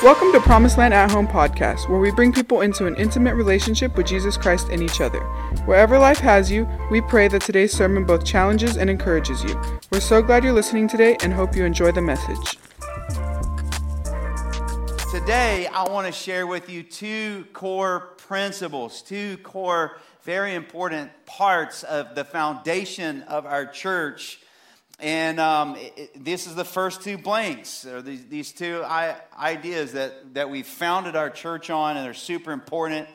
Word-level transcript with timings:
Welcome 0.00 0.30
to 0.30 0.38
PromiseLand 0.38 0.92
at 0.92 1.10
Home 1.10 1.26
podcast, 1.26 1.88
where 1.88 1.98
we 1.98 2.12
bring 2.12 2.32
people 2.32 2.60
into 2.60 2.86
an 2.86 2.94
intimate 2.94 3.34
relationship 3.34 3.96
with 3.96 4.06
Jesus 4.06 4.36
Christ 4.36 4.68
and 4.68 4.80
each 4.80 5.00
other. 5.00 5.18
Wherever 5.64 5.98
life 5.98 6.18
has 6.18 6.52
you, 6.52 6.68
we 6.88 7.00
pray 7.00 7.26
that 7.26 7.42
today's 7.42 7.72
sermon 7.72 8.04
both 8.04 8.24
challenges 8.24 8.76
and 8.76 8.88
encourages 8.88 9.42
you. 9.42 9.60
We're 9.90 9.98
so 9.98 10.22
glad 10.22 10.44
you're 10.44 10.52
listening 10.52 10.86
today 10.86 11.16
and 11.24 11.32
hope 11.32 11.56
you 11.56 11.64
enjoy 11.64 11.90
the 11.90 12.00
message. 12.00 12.58
Today, 15.10 15.66
I 15.66 15.82
want 15.90 16.06
to 16.06 16.12
share 16.12 16.46
with 16.46 16.70
you 16.70 16.84
two 16.84 17.46
core 17.52 18.14
principles, 18.18 19.02
two 19.02 19.38
core, 19.38 19.98
very 20.22 20.54
important 20.54 21.10
parts 21.26 21.82
of 21.82 22.14
the 22.14 22.24
foundation 22.24 23.22
of 23.22 23.46
our 23.46 23.66
church 23.66 24.42
and 24.98 25.38
um, 25.38 25.76
it, 25.76 26.24
this 26.24 26.46
is 26.46 26.54
the 26.54 26.64
first 26.64 27.02
two 27.02 27.18
blanks, 27.18 27.86
or 27.86 28.02
these, 28.02 28.24
these 28.26 28.52
two 28.52 28.82
I, 28.84 29.16
ideas 29.38 29.92
that, 29.92 30.34
that 30.34 30.50
we 30.50 30.62
founded 30.62 31.14
our 31.14 31.30
church 31.30 31.70
on, 31.70 31.96
and 31.96 32.04
they're 32.04 32.14
super 32.14 32.50
important. 32.50 33.08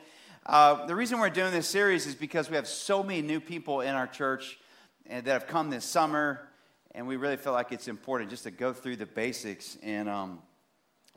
Uh, 0.46 0.86
the 0.86 0.96
reason 0.96 1.20
we're 1.20 1.30
doing 1.30 1.52
this 1.52 1.68
series 1.68 2.05
is 2.08 2.16
because 2.16 2.50
we 2.50 2.55
have 2.55 2.68
so 2.68 3.04
many 3.04 3.22
new 3.22 3.40
people 3.40 3.82
in 3.82 3.96
our 3.96 4.08
church 4.08 4.58
that 5.10 5.27
have 5.27 5.48
come 5.48 5.70
this 5.70 5.84
summer, 5.84 6.48
and 6.96 7.05
we 7.05 7.18
really 7.18 7.38
feel 7.38 7.54
like 7.54 7.72
it's 7.72 7.90
important 7.90 8.30
just 8.30 8.44
to 8.44 8.52
go 8.52 8.72
through 8.72 8.96
the 8.96 9.05
basics. 9.05 9.77
And 9.84 10.08
um, 10.08 10.40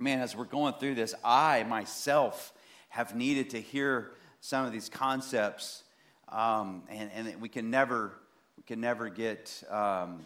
man, 0.01 0.21
as 0.21 0.35
we're 0.35 0.45
going 0.45 0.74
through 0.74 0.96
this, 0.96 1.15
I 1.24 1.62
myself 1.62 2.52
have 2.88 3.15
needed 3.15 3.51
to 3.51 3.60
hear 3.60 4.12
some 4.41 4.66
of 4.66 4.73
these 4.73 4.88
concepts, 4.88 5.85
um, 6.29 6.83
and, 6.88 7.10
and 7.15 7.41
we 7.41 7.48
can 7.48 7.71
never 7.71 8.12
we 8.57 8.62
can 8.62 8.80
never 8.80 9.09
get 9.09 9.62
um, 9.71 10.24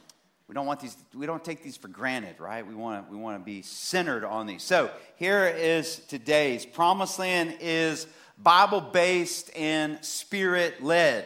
we 0.50 0.54
don't 0.54 0.66
want 0.66 0.80
these 0.80 0.96
we 1.14 1.26
don't 1.26 1.44
take 1.44 1.62
these 1.62 1.76
for 1.76 1.86
granted 1.86 2.40
right? 2.40 2.66
We 2.66 2.74
want 2.74 3.06
to 3.06 3.12
we 3.12 3.16
want 3.16 3.38
to 3.38 3.44
be 3.44 3.62
centered 3.62 4.24
on 4.24 4.48
these. 4.48 4.64
So 4.64 4.90
here 5.14 5.46
is 5.46 6.00
today's. 6.08 6.66
PromiseLand 6.66 7.58
is 7.60 8.08
bible 8.36 8.80
based 8.80 9.56
and 9.56 10.04
spirit 10.04 10.82
led 10.82 11.24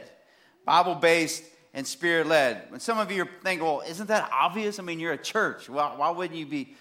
bible 0.67 0.97
based 0.97 1.43
and 1.73 1.87
spirit 1.87 2.27
led 2.27 2.65
and 2.71 2.83
some 2.83 2.99
of 2.99 3.11
you 3.11 3.27
think 3.43 3.63
well 3.63 3.83
isn't 3.89 4.09
that 4.09 4.29
obvious? 4.31 4.79
I 4.79 4.83
mean 4.83 5.01
you're 5.01 5.15
a 5.15 5.17
church. 5.17 5.71
Well, 5.71 5.95
why 5.97 6.11
wouldn't 6.11 6.39
you 6.39 6.45
be 6.45 6.75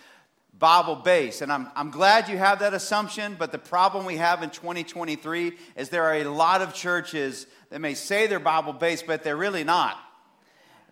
bible 0.59 0.97
based 0.97 1.41
and 1.41 1.49
I'm, 1.49 1.69
I'm 1.77 1.91
glad 1.91 2.27
you 2.27 2.37
have 2.37 2.59
that 2.59 2.73
assumption 2.73 3.37
but 3.39 3.53
the 3.53 3.57
problem 3.57 4.03
we 4.03 4.17
have 4.17 4.43
in 4.43 4.49
2023 4.49 5.53
is 5.77 5.87
there 5.87 6.03
are 6.03 6.15
a 6.15 6.25
lot 6.25 6.61
of 6.61 6.73
churches 6.73 7.47
that 7.69 7.79
may 7.79 7.93
say 7.93 8.27
they're 8.27 8.39
bible 8.39 8.73
based 8.73 9.07
but 9.07 9.23
they're 9.23 9.37
really 9.37 9.63
not 9.63 9.97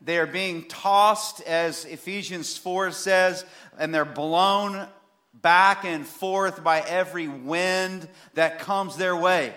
they 0.03 0.17
are 0.17 0.27
being 0.27 0.63
tossed, 0.63 1.41
as 1.41 1.85
Ephesians 1.85 2.57
4 2.57 2.91
says, 2.91 3.45
and 3.77 3.93
they're 3.93 4.05
blown 4.05 4.87
back 5.33 5.85
and 5.85 6.05
forth 6.05 6.63
by 6.63 6.81
every 6.81 7.27
wind 7.27 8.07
that 8.33 8.59
comes 8.59 8.97
their 8.97 9.15
way. 9.15 9.53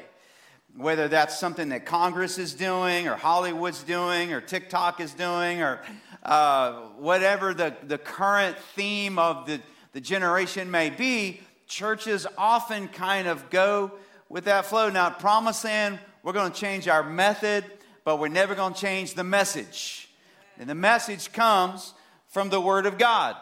Whether 0.76 1.08
that's 1.08 1.38
something 1.38 1.68
that 1.70 1.86
Congress 1.86 2.38
is 2.38 2.54
doing, 2.54 3.08
or 3.08 3.16
Hollywood's 3.16 3.82
doing, 3.84 4.32
or 4.32 4.40
TikTok 4.40 5.00
is 5.00 5.14
doing, 5.14 5.62
or 5.62 5.80
uh, 6.22 6.72
whatever 6.98 7.54
the, 7.54 7.74
the 7.84 7.98
current 7.98 8.56
theme 8.74 9.18
of 9.18 9.46
the, 9.46 9.60
the 9.92 10.00
generation 10.00 10.70
may 10.70 10.90
be, 10.90 11.40
churches 11.66 12.26
often 12.36 12.88
kind 12.88 13.28
of 13.28 13.50
go 13.50 13.92
with 14.28 14.44
that 14.44 14.66
flow. 14.66 14.90
Now, 14.90 15.10
PromiseLand 15.10 15.98
we're 16.24 16.32
going 16.32 16.50
to 16.50 16.58
change 16.58 16.88
our 16.88 17.02
method, 17.02 17.66
but 18.02 18.18
we're 18.18 18.28
never 18.28 18.54
going 18.54 18.72
to 18.72 18.80
change 18.80 19.12
the 19.12 19.22
message. 19.22 20.08
And 20.58 20.68
the 20.68 20.74
message 20.74 21.32
comes 21.32 21.94
from 22.28 22.50
the 22.50 22.60
Word 22.60 22.86
of 22.86 22.98
God. 22.98 23.36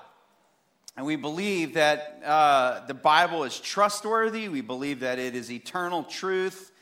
And 0.97 1.07
we 1.07 1.17
believe 1.17 1.75
that 1.75 2.21
uh, 2.25 2.87
the 2.87 2.95
Bible 2.95 3.45
is 3.45 3.59
trustworthy. 3.59 4.49
We 4.49 4.61
believe 4.61 5.01
that 5.01 5.19
it 5.19 5.35
is 5.35 5.51
eternal 5.51 6.05
truth 6.05 6.73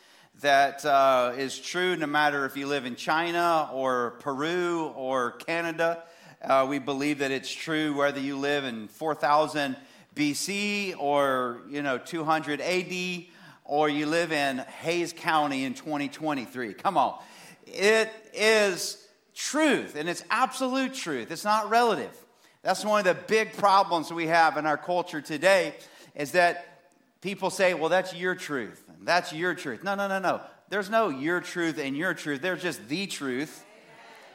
that 0.40 0.84
uh, 0.86 1.34
is 1.36 1.58
true 1.58 1.96
no 1.96 2.06
matter 2.06 2.46
if 2.46 2.56
you 2.56 2.66
live 2.66 2.86
in 2.86 2.96
China 2.96 3.68
or 3.72 4.12
Peru 4.20 4.92
or 4.96 5.32
Canada. 5.32 6.02
Uh, 6.42 6.66
we 6.68 6.78
believe 6.78 7.18
that 7.18 7.30
it's 7.30 7.52
true 7.52 7.94
whether 7.94 8.20
you 8.20 8.38
live 8.38 8.64
in 8.64 8.88
4000 8.88 9.76
BC 10.16 10.94
or 10.98 11.60
you 11.68 11.82
know 11.82 11.98
200 11.98 12.60
AD 12.60 13.24
or 13.64 13.88
you 13.88 14.06
live 14.06 14.32
in 14.32 14.58
Hays 14.58 15.12
County 15.12 15.64
in 15.64 15.74
2023. 15.74 16.74
Come 16.74 16.96
on. 16.96 17.20
It 17.66 18.10
is 18.32 19.06
truth, 19.40 19.96
and 19.96 20.08
it's 20.08 20.22
absolute 20.30 20.92
truth. 20.92 21.30
It's 21.30 21.44
not 21.44 21.70
relative. 21.70 22.14
That's 22.62 22.84
one 22.84 22.98
of 22.98 23.04
the 23.06 23.22
big 23.26 23.54
problems 23.54 24.12
we 24.12 24.26
have 24.26 24.58
in 24.58 24.66
our 24.66 24.76
culture 24.76 25.22
today 25.22 25.74
is 26.14 26.32
that 26.32 26.82
people 27.22 27.48
say, 27.48 27.72
well, 27.72 27.88
that's 27.88 28.14
your 28.14 28.34
truth. 28.34 28.84
That's 29.02 29.32
your 29.32 29.54
truth. 29.54 29.82
No, 29.82 29.94
no, 29.94 30.08
no, 30.08 30.18
no. 30.18 30.42
There's 30.68 30.90
no 30.90 31.08
your 31.08 31.40
truth 31.40 31.78
and 31.78 31.96
your 31.96 32.12
truth. 32.12 32.42
There's 32.42 32.62
just 32.62 32.86
the 32.86 33.06
truth, 33.06 33.64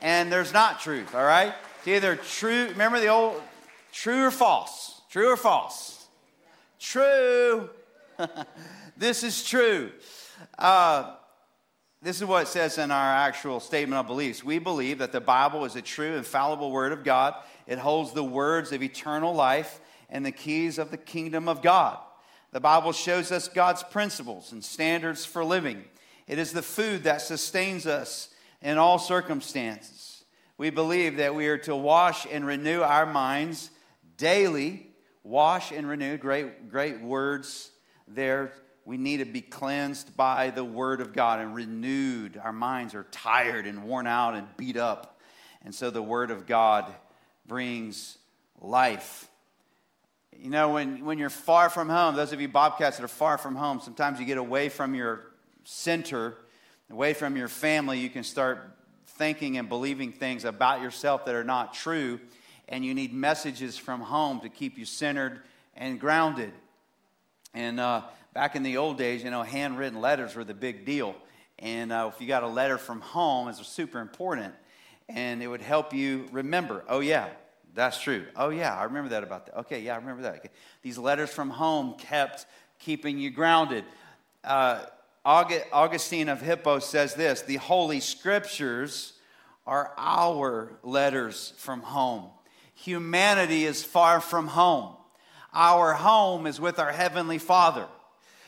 and 0.01 0.31
there's 0.31 0.53
not 0.53 0.79
truth, 0.79 1.13
all 1.13 1.23
right? 1.23 1.53
It's 1.79 1.87
either 1.87 2.15
true, 2.15 2.69
remember 2.69 2.99
the 2.99 3.09
old 3.09 3.41
true 3.91 4.25
or 4.25 4.31
false? 4.31 5.01
True 5.11 5.31
or 5.31 5.37
false? 5.37 6.07
True. 6.79 7.69
this 8.97 9.23
is 9.23 9.43
true. 9.43 9.91
Uh, 10.57 11.13
this 12.05 12.17
is 12.17 12.25
what 12.25 12.43
it 12.43 12.47
says 12.47 12.77
in 12.77 12.91
our 12.91 13.15
actual 13.15 13.59
statement 13.59 13.99
of 13.99 14.05
beliefs. 14.05 14.43
We 14.43 14.59
believe 14.59 14.99
that 14.99 15.11
the 15.11 15.19
Bible 15.19 15.65
is 15.65 15.75
a 15.75 15.81
true, 15.81 16.15
infallible 16.17 16.71
word 16.71 16.91
of 16.91 17.03
God. 17.03 17.33
It 17.65 17.79
holds 17.79 18.13
the 18.13 18.23
words 18.23 18.71
of 18.71 18.83
eternal 18.83 19.33
life 19.33 19.81
and 20.07 20.23
the 20.23 20.31
keys 20.31 20.77
of 20.77 20.91
the 20.91 20.97
kingdom 20.97 21.49
of 21.49 21.63
God. 21.63 21.97
The 22.51 22.59
Bible 22.59 22.91
shows 22.91 23.31
us 23.31 23.47
God's 23.47 23.81
principles 23.81 24.51
and 24.51 24.63
standards 24.63 25.25
for 25.25 25.43
living. 25.43 25.83
It 26.27 26.37
is 26.37 26.51
the 26.51 26.61
food 26.61 27.05
that 27.05 27.21
sustains 27.21 27.87
us 27.87 28.29
in 28.61 28.77
all 28.77 28.99
circumstances. 28.99 30.25
We 30.59 30.69
believe 30.69 31.17
that 31.17 31.33
we 31.33 31.47
are 31.47 31.57
to 31.57 31.75
wash 31.75 32.27
and 32.31 32.45
renew 32.45 32.81
our 32.81 33.07
minds 33.07 33.71
daily. 34.17 34.91
Wash 35.23 35.71
and 35.71 35.89
renew, 35.89 36.17
great, 36.17 36.69
great 36.69 37.01
words 37.01 37.71
there 38.07 38.53
we 38.85 38.97
need 38.97 39.17
to 39.17 39.25
be 39.25 39.41
cleansed 39.41 40.15
by 40.15 40.51
the 40.51 40.63
Word 40.63 41.01
of 41.01 41.11
God 41.11 41.39
and 41.39 41.55
renewed. 41.55 42.39
Our 42.41 42.53
minds 42.53 42.93
are 42.93 43.07
tired 43.11 43.65
and 43.65 43.83
worn 43.83 44.05
out 44.05 44.35
and 44.35 44.47
beat 44.57 44.77
up. 44.77 45.19
And 45.63 45.73
so 45.73 45.89
the 45.89 46.03
Word 46.03 46.29
of 46.29 46.45
God 46.45 46.93
brings 47.47 48.19
life. 48.61 49.27
You 50.37 50.51
know, 50.51 50.69
when, 50.69 51.03
when 51.03 51.17
you're 51.17 51.31
far 51.31 51.69
from 51.69 51.89
home, 51.89 52.15
those 52.15 52.31
of 52.31 52.41
you 52.41 52.47
Bobcats 52.47 52.97
that 52.97 53.03
are 53.03 53.07
far 53.07 53.39
from 53.39 53.55
home, 53.55 53.79
sometimes 53.79 54.19
you 54.19 54.25
get 54.25 54.37
away 54.37 54.69
from 54.69 54.93
your 54.93 55.31
center, 55.63 56.37
away 56.91 57.13
from 57.13 57.35
your 57.35 57.47
family, 57.47 57.99
you 57.99 58.09
can 58.09 58.23
start 58.23 58.71
thinking 59.07 59.57
and 59.57 59.67
believing 59.67 60.11
things 60.11 60.45
about 60.45 60.81
yourself 60.81 61.25
that 61.25 61.33
are 61.33 61.43
not 61.43 61.73
true. 61.73 62.19
And 62.67 62.85
you 62.85 62.93
need 62.93 63.13
messages 63.13 63.77
from 63.77 64.01
home 64.01 64.41
to 64.41 64.49
keep 64.49 64.77
you 64.77 64.85
centered 64.85 65.41
and 65.75 65.99
grounded. 65.99 66.51
And 67.53 67.79
uh, 67.79 68.01
back 68.35 68.57
in 68.57 68.63
the 68.63 68.75
old 68.77 68.97
days, 68.97 69.23
you 69.23 69.31
know, 69.31 69.43
handwritten 69.43 70.01
letters 70.01 70.35
were 70.35 70.43
the 70.43 70.53
big 70.53 70.85
deal. 70.85 71.15
And 71.57 71.91
uh, 71.91 72.11
if 72.13 72.19
you 72.19 72.27
got 72.27 72.43
a 72.43 72.47
letter 72.47 72.77
from 72.77 72.99
home, 72.99 73.47
it 73.47 73.57
was 73.57 73.65
super 73.65 74.01
important. 74.01 74.53
And 75.07 75.41
it 75.41 75.47
would 75.47 75.61
help 75.61 75.93
you 75.93 76.27
remember, 76.33 76.83
oh, 76.89 76.99
yeah, 76.99 77.29
that's 77.73 77.99
true. 77.99 78.25
Oh, 78.35 78.49
yeah, 78.49 78.77
I 78.77 78.83
remember 78.83 79.09
that 79.11 79.23
about 79.23 79.45
that. 79.45 79.59
Okay, 79.59 79.79
yeah, 79.79 79.93
I 79.93 79.97
remember 79.97 80.23
that. 80.23 80.35
Okay. 80.35 80.49
These 80.81 80.97
letters 80.97 81.29
from 81.29 81.49
home 81.49 81.95
kept 81.97 82.45
keeping 82.77 83.17
you 83.17 83.31
grounded. 83.31 83.85
Uh, 84.43 84.83
Augustine 85.23 86.27
of 86.27 86.41
Hippo 86.41 86.79
says 86.79 87.15
this 87.15 87.41
the 87.41 87.55
Holy 87.55 88.01
Scriptures 88.01 89.13
are 89.65 89.93
our 89.97 90.77
letters 90.83 91.53
from 91.57 91.81
home. 91.81 92.29
Humanity 92.73 93.63
is 93.63 93.83
far 93.83 94.19
from 94.19 94.47
home. 94.47 94.93
Our 95.53 95.93
home 95.93 96.45
is 96.45 96.59
with 96.59 96.79
our 96.79 96.91
Heavenly 96.91 97.37
Father. 97.37 97.87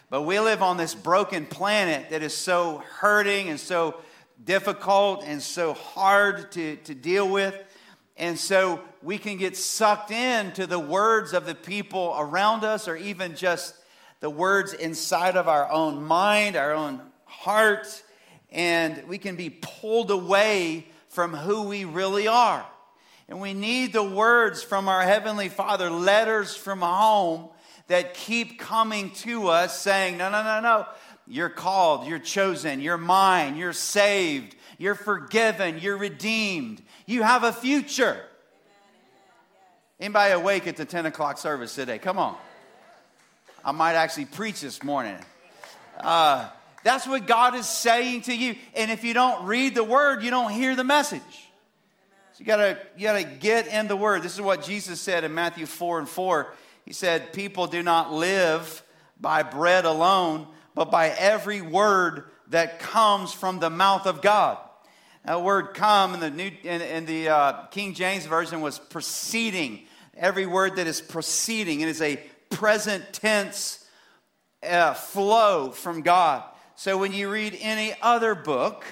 But 0.10 0.22
we 0.22 0.40
live 0.40 0.62
on 0.62 0.78
this 0.78 0.96
broken 0.96 1.46
planet 1.46 2.12
that 2.12 2.24
is 2.24 2.34
so 2.34 2.82
hurting 3.00 3.50
and 3.50 3.60
so 3.60 4.00
difficult 4.42 5.22
and 5.26 5.42
so 5.42 5.74
hard 5.74 6.50
to, 6.54 6.78
to 6.78 6.96
deal 6.96 7.28
with. 7.28 7.54
And 8.16 8.40
so 8.40 8.80
we 9.04 9.18
can 9.18 9.36
get 9.36 9.58
sucked 9.58 10.12
into 10.12 10.66
the 10.66 10.80
words 10.80 11.34
of 11.34 11.46
the 11.46 11.56
people 11.56 12.16
around 12.18 12.64
us, 12.64 12.88
or 12.88 12.96
even 12.96 13.36
just 13.36 13.76
the 14.22 14.30
words 14.30 14.74
inside 14.74 15.36
of 15.36 15.50
our 15.50 15.70
own 15.70 16.02
mind, 16.02 16.56
our 16.56 16.74
own 16.74 17.02
heart, 17.26 18.02
and 18.50 19.04
we 19.10 19.18
can 19.18 19.36
be 19.36 19.50
pulled 19.50 20.10
away 20.10 20.88
from 21.10 21.34
who 21.34 21.64
we 21.64 21.84
really 21.84 22.30
are. 22.30 22.66
And 23.28 23.42
we 23.42 23.54
need 23.54 23.92
the 23.92 24.04
words 24.04 24.64
from 24.64 24.88
our 24.88 25.02
Heavenly 25.04 25.50
Father, 25.50 25.90
letters 25.90 26.56
from 26.56 26.80
home 26.80 27.50
that 27.88 28.14
keep 28.14 28.60
coming 28.60 29.12
to 29.12 29.48
us 29.48 29.80
saying, 29.80 30.18
no, 30.18 30.30
no, 30.30 30.44
no, 30.44 30.62
no. 30.62 30.86
You're 31.28 31.50
called, 31.50 32.08
you're 32.08 32.20
chosen, 32.20 32.80
you're 32.80 32.98
mine, 32.98 33.58
you're 33.58 33.74
saved, 33.74 34.56
you're 34.78 34.96
forgiven, 34.96 35.80
you're 35.80 35.98
redeemed, 35.98 36.82
you 37.06 37.24
have 37.24 37.44
a 37.44 37.52
future. 37.52 38.24
Anybody 40.00 40.34
awake 40.34 40.68
at 40.68 40.78
the 40.78 40.86
10 40.86 41.08
o'clock 41.08 41.38
service 41.38 41.74
today? 41.76 41.98
Come 41.98 42.20
on. 42.20 42.38
I 43.66 43.72
might 43.72 43.96
actually 43.96 44.26
preach 44.26 44.62
this 44.62 44.84
morning. 44.84 45.18
Uh, 46.00 46.48
that's 46.84 47.08
what 47.08 47.26
God 47.26 47.56
is 47.56 47.68
saying 47.68 48.22
to 48.24 48.36
you. 48.36 48.56
And 48.76 48.92
if 48.92 49.04
you 49.04 49.14
don't 49.14 49.46
read 49.46 49.76
the 49.76 49.84
word, 49.84 50.24
you 50.24 50.30
don't 50.30 50.52
hear 50.52 50.76
the 50.76 50.84
message. 50.84 51.22
So 52.34 52.40
you 52.40 52.46
gotta, 52.46 52.78
you 52.96 53.04
gotta 53.04 53.24
get 53.24 53.68
in 53.68 53.88
the 53.88 53.96
word. 53.96 54.22
This 54.22 54.36
is 54.36 54.42
what 54.42 54.64
Jesus 54.64 55.02
said 55.02 55.24
in 55.24 55.34
Matthew 55.34 55.66
4 55.66 56.00
and 56.00 56.08
4. 56.08 56.54
He 56.88 56.94
said, 56.94 57.34
People 57.34 57.68
do 57.68 57.84
not 57.84 58.14
live 58.14 58.82
by 59.20 59.44
bread 59.44 59.84
alone, 59.84 60.48
but 60.74 60.90
by 60.90 61.10
every 61.10 61.60
word 61.60 62.24
that 62.48 62.80
comes 62.80 63.34
from 63.34 63.60
the 63.60 63.70
mouth 63.70 64.06
of 64.06 64.22
God. 64.22 64.58
That 65.26 65.44
word 65.44 65.74
come 65.74 66.14
in 66.14 66.22
the, 66.22 66.30
new, 66.30 66.50
in, 66.64 66.82
in 66.82 67.06
the 67.06 67.28
uh, 67.28 67.66
King 67.72 67.94
James 67.94 68.26
Version 68.26 68.62
was 68.62 68.80
proceeding. 68.80 69.82
Every 70.16 70.46
word 70.46 70.78
that 70.78 70.88
is 70.88 71.02
proceeding, 71.02 71.82
it 71.82 71.90
is 71.90 72.02
a 72.02 72.24
present 72.52 73.12
tense 73.12 73.86
uh, 74.64 74.94
flow 74.94 75.72
from 75.72 76.04
God. 76.04 76.42
So 76.76 76.98
when 76.98 77.12
you 77.12 77.30
read 77.30 77.58
any 77.60 77.96
other 78.02 78.34
book, 78.34 78.86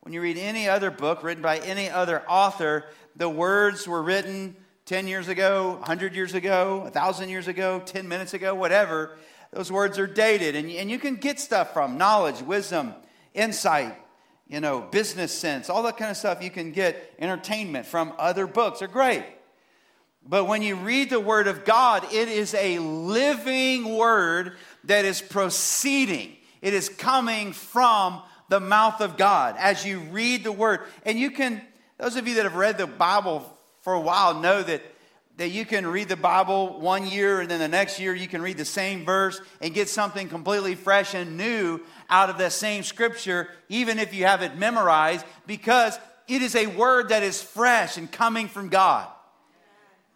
when 0.00 0.12
you 0.12 0.20
read 0.20 0.36
any 0.36 0.68
other 0.68 0.90
book 0.90 1.22
written 1.22 1.44
by 1.44 1.58
any 1.58 1.90
other 1.90 2.28
author, 2.28 2.86
the 3.14 3.28
words 3.28 3.86
were 3.86 4.02
written 4.02 4.56
10 4.86 5.08
years 5.08 5.26
ago, 5.26 5.72
100 5.80 6.14
years 6.14 6.32
ago, 6.34 6.78
1,000 6.84 7.28
years 7.28 7.48
ago, 7.48 7.82
10 7.84 8.06
minutes 8.06 8.34
ago, 8.34 8.54
whatever. 8.54 9.16
Those 9.52 9.70
words 9.70 9.98
are 9.98 10.06
dated, 10.06 10.54
and, 10.54 10.70
and 10.70 10.88
you 10.88 11.00
can 11.00 11.16
get 11.16 11.40
stuff 11.40 11.72
from 11.72 11.98
knowledge, 11.98 12.40
wisdom, 12.40 12.94
insight, 13.34 13.96
you 14.46 14.60
know, 14.60 14.80
business 14.80 15.32
sense, 15.32 15.68
all 15.68 15.82
that 15.82 15.96
kind 15.96 16.12
of 16.12 16.16
stuff. 16.16 16.40
You 16.40 16.52
can 16.52 16.70
get 16.70 17.14
entertainment 17.18 17.86
from 17.86 18.12
other 18.16 18.46
books. 18.46 18.78
They're 18.78 18.86
great. 18.86 19.24
But 20.24 20.44
when 20.44 20.62
you 20.62 20.76
read 20.76 21.10
the 21.10 21.18
Word 21.18 21.48
of 21.48 21.64
God, 21.64 22.04
it 22.12 22.28
is 22.28 22.54
a 22.54 22.78
living 22.78 23.96
Word 23.96 24.52
that 24.84 25.04
is 25.04 25.20
proceeding, 25.20 26.36
it 26.62 26.74
is 26.74 26.88
coming 26.88 27.52
from 27.52 28.22
the 28.48 28.60
mouth 28.60 29.00
of 29.00 29.16
God 29.16 29.56
as 29.58 29.84
you 29.84 29.98
read 29.98 30.44
the 30.44 30.52
Word. 30.52 30.82
And 31.04 31.18
you 31.18 31.32
can, 31.32 31.60
those 31.98 32.14
of 32.14 32.28
you 32.28 32.36
that 32.36 32.44
have 32.44 32.54
read 32.54 32.78
the 32.78 32.86
Bible 32.86 33.55
for 33.86 33.94
a 33.94 34.00
while 34.00 34.34
know 34.40 34.64
that, 34.64 34.82
that 35.36 35.50
you 35.50 35.64
can 35.64 35.86
read 35.86 36.08
the 36.08 36.16
Bible 36.16 36.80
one 36.80 37.06
year 37.06 37.40
and 37.40 37.48
then 37.48 37.60
the 37.60 37.68
next 37.68 38.00
year 38.00 38.12
you 38.12 38.26
can 38.26 38.42
read 38.42 38.56
the 38.56 38.64
same 38.64 39.04
verse 39.04 39.40
and 39.60 39.72
get 39.72 39.88
something 39.88 40.28
completely 40.28 40.74
fresh 40.74 41.14
and 41.14 41.36
new 41.36 41.78
out 42.10 42.28
of 42.28 42.36
that 42.38 42.50
same 42.50 42.82
scripture, 42.82 43.48
even 43.68 44.00
if 44.00 44.12
you 44.12 44.24
have 44.24 44.42
it 44.42 44.58
memorized, 44.58 45.24
because 45.46 45.96
it 46.26 46.42
is 46.42 46.56
a 46.56 46.66
word 46.66 47.10
that 47.10 47.22
is 47.22 47.40
fresh 47.40 47.96
and 47.96 48.10
coming 48.10 48.48
from 48.48 48.70
God. 48.70 49.06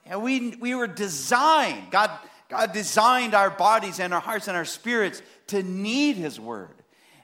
And 0.04 0.20
we, 0.20 0.56
we 0.56 0.74
were 0.74 0.88
designed, 0.88 1.92
God, 1.92 2.10
God 2.48 2.72
designed 2.72 3.36
our 3.36 3.50
bodies 3.50 4.00
and 4.00 4.12
our 4.12 4.18
hearts 4.18 4.48
and 4.48 4.56
our 4.56 4.64
spirits 4.64 5.22
to 5.46 5.62
need 5.62 6.16
His 6.16 6.40
word 6.40 6.74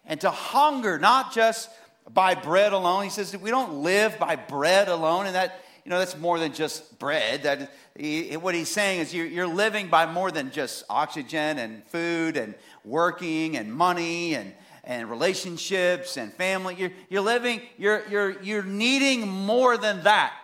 and 0.05 0.21
to 0.21 0.31
hunger, 0.31 0.97
not 0.97 1.33
just 1.33 1.69
by 2.09 2.37
bread 2.37 2.73
alone. 2.73 3.03
He 3.03 3.11
says 3.11 3.37
we 3.37 3.51
don't 3.51 3.83
live 3.83 4.17
by 4.21 4.37
bread 4.37 4.87
alone, 4.87 5.27
and 5.27 5.35
that 5.35 5.61
you 5.87 5.91
know, 5.91 6.01
that's 6.01 6.19
more 6.19 6.41
than 6.41 6.53
just 6.53 6.99
bread. 6.99 7.45
That 7.45 7.73
he, 7.95 8.37
what 8.37 8.57
he's 8.57 8.69
saying 8.69 8.99
is 8.99 9.15
you're, 9.15 9.25
you're 9.25 9.47
living 9.47 9.87
by 9.87 10.13
more 10.13 10.33
than 10.33 10.51
just 10.51 10.83
oxygen 10.91 11.61
and 11.61 11.87
food 11.87 12.37
and 12.37 12.57
working 12.85 13.57
and 13.57 13.73
money 13.73 14.35
and, 14.35 14.53
and 14.83 15.09
relationships 15.09 16.17
and 16.17 16.33
family. 16.33 16.75
You're, 16.75 16.91
you're 17.09 17.23
living, 17.23 17.61
you're, 17.79 18.03
you're, 18.09 18.43
you're 18.43 18.65
needing 18.65 19.29
more 19.29 19.77
than 19.77 20.03
that. 20.03 20.35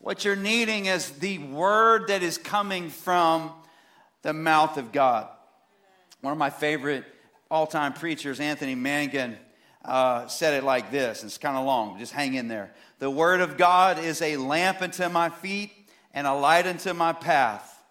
What 0.00 0.26
you're 0.26 0.36
needing 0.36 0.84
is 0.84 1.12
the 1.12 1.38
word 1.38 2.08
that 2.08 2.22
is 2.22 2.36
coming 2.36 2.90
from 2.90 3.50
the 4.20 4.34
mouth 4.34 4.76
of 4.76 4.92
God. 4.92 5.28
One 6.20 6.32
of 6.32 6.38
my 6.38 6.50
favorite 6.50 7.06
all 7.50 7.66
time 7.66 7.94
preachers, 7.94 8.38
Anthony 8.38 8.76
Mangun, 8.76 9.34
uh, 9.84 10.26
said 10.26 10.54
it 10.54 10.64
like 10.64 10.90
this. 10.90 11.24
It's 11.24 11.38
kind 11.38 11.56
of 11.56 11.64
long, 11.64 11.98
just 11.98 12.12
hang 12.12 12.34
in 12.34 12.48
there. 12.48 12.72
The 12.98 13.10
word 13.10 13.40
of 13.40 13.56
God 13.56 13.98
is 13.98 14.20
a 14.22 14.36
lamp 14.36 14.82
unto 14.82 15.08
my 15.08 15.30
feet 15.30 15.72
and 16.12 16.26
a 16.26 16.34
light 16.34 16.66
unto 16.66 16.92
my 16.92 17.12
path. 17.12 17.82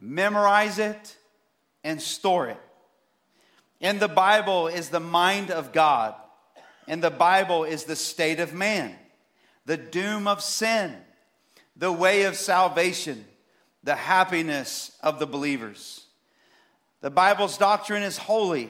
Memorize 0.00 0.78
it 0.78 1.16
and 1.82 2.00
store 2.00 2.48
it. 2.48 2.60
In 3.80 3.98
the 3.98 4.08
Bible 4.08 4.68
is 4.68 4.90
the 4.90 5.00
mind 5.00 5.50
of 5.50 5.72
God. 5.72 6.14
In 6.86 7.00
the 7.00 7.10
Bible 7.10 7.64
is 7.64 7.84
the 7.84 7.96
state 7.96 8.40
of 8.40 8.52
man, 8.52 8.94
the 9.64 9.76
doom 9.76 10.26
of 10.26 10.42
sin, 10.42 10.94
the 11.76 11.92
way 11.92 12.24
of 12.24 12.36
salvation, 12.36 13.24
the 13.82 13.94
happiness 13.94 14.92
of 15.02 15.18
the 15.18 15.26
believers. 15.26 16.06
The 17.00 17.10
Bible's 17.10 17.56
doctrine 17.56 18.02
is 18.02 18.18
holy, 18.18 18.68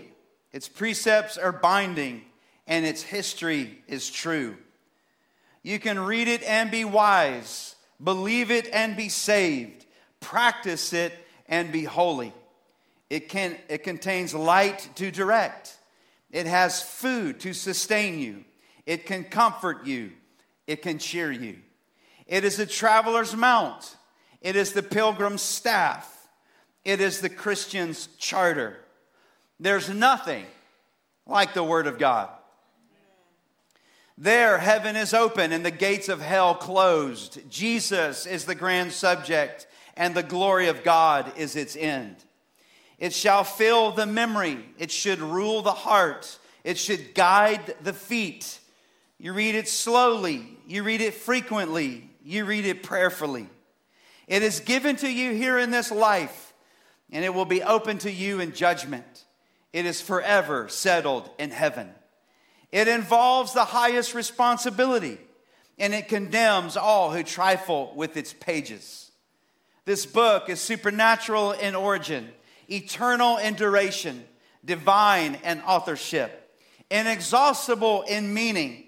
its 0.53 0.69
precepts 0.69 1.39
are 1.39 1.53
binding, 1.53 2.23
and 2.71 2.87
its 2.87 3.03
history 3.03 3.83
is 3.89 4.09
true. 4.09 4.57
You 5.63 5.81
can 5.81 5.99
read 5.99 6.29
it 6.29 6.45
and 6.45 6.71
be 6.71 6.85
wise, 6.85 7.75
believe 8.03 8.53
it 8.53 8.69
and 8.73 8.97
be 8.97 9.09
saved, 9.09 9.85
practice 10.21 10.93
it 10.93 11.13
and 11.49 11.73
be 11.73 11.83
holy. 11.83 12.33
It, 13.11 13.29
can, 13.29 13.57
it 13.69 13.83
contains 13.83 14.35
light 14.35 14.89
to 14.95 15.11
direct, 15.11 15.77
it 16.31 16.47
has 16.47 16.81
food 16.81 17.41
to 17.41 17.53
sustain 17.53 18.21
you, 18.21 18.45
it 18.87 19.05
can 19.05 19.25
comfort 19.25 19.85
you, 19.85 20.13
it 20.69 20.81
can 20.81 20.99
cheer 20.99 21.33
you. 21.33 21.59
It 22.29 22.45
is 22.45 22.57
the 22.57 22.67
traveler's 22.67 23.35
mount, 23.35 23.97
it 24.41 24.55
is 24.55 24.73
the 24.73 24.85
pilgrim's 24.85 25.43
staff, 25.43 26.29
it 26.85 27.01
is 27.01 27.21
the 27.21 27.29
Christian's 27.29 28.07
charter. 28.17 28.79
There's 29.59 29.91
nothing 29.91 30.47
like 31.27 31.53
the 31.53 31.65
Word 31.65 31.89
of 31.89 31.99
God. 31.99 32.31
There, 34.23 34.59
heaven 34.59 34.97
is 34.97 35.15
open 35.15 35.51
and 35.51 35.65
the 35.65 35.71
gates 35.71 36.11
of 36.11 36.21
hell 36.21 36.55
closed. 36.55 37.41
Jesus 37.49 38.27
is 38.27 38.45
the 38.45 38.55
grand 38.55 38.93
subject, 38.93 39.67
and 39.97 40.15
the 40.15 40.23
glory 40.23 40.69
of 40.69 40.85
God 40.85 41.33
is 41.39 41.57
its 41.57 41.75
end. 41.75 42.17
It 42.99 43.15
shall 43.15 43.45
fill 43.45 43.93
the 43.93 44.05
memory, 44.05 44.63
it 44.77 44.91
should 44.91 45.21
rule 45.21 45.63
the 45.63 45.73
heart, 45.73 46.39
it 46.65 46.77
should 46.77 47.15
guide 47.15 47.75
the 47.83 47.95
feet. 47.95 48.61
You 49.17 49.33
read 49.33 49.55
it 49.55 49.71
slowly, 49.71 50.59
you 50.67 50.83
read 50.83 51.01
it 51.01 51.15
frequently, 51.15 52.11
you 52.23 52.45
read 52.45 52.67
it 52.67 52.83
prayerfully. 52.83 53.49
It 54.27 54.43
is 54.43 54.61
given 54.61 54.97
to 54.97 55.11
you 55.11 55.33
here 55.33 55.57
in 55.57 55.71
this 55.71 55.91
life, 55.91 56.53
and 57.11 57.25
it 57.25 57.33
will 57.33 57.47
be 57.47 57.63
open 57.63 57.97
to 57.99 58.13
you 58.13 58.41
in 58.41 58.53
judgment. 58.53 59.25
It 59.73 59.87
is 59.87 60.03
forever 60.03 60.69
settled 60.69 61.31
in 61.39 61.53
heaven. 61.53 61.95
It 62.73 62.87
involves 62.87 63.53
the 63.53 63.65
highest 63.65 64.15
responsibility, 64.15 65.19
and 65.79 65.93
it 65.93 66.09
condemns 66.09 66.77
all 66.77 67.11
who 67.11 67.23
trifle 67.23 67.93
with 67.97 68.17
its 68.17 68.33
pages. 68.33 69.11
This 69.85 70.07
book 70.07 70.49
is 70.49 70.61
supernatural 70.61 71.53
in 71.53 71.75
origin, 71.75 72.29
eternal 72.69 73.39
in 73.39 73.55
duration, 73.55 74.25
divine 74.65 75.39
in 75.43 75.61
authorship, 75.63 76.55
inexhaustible 76.91 78.03
in 78.03 78.33
meaning, 78.33 78.85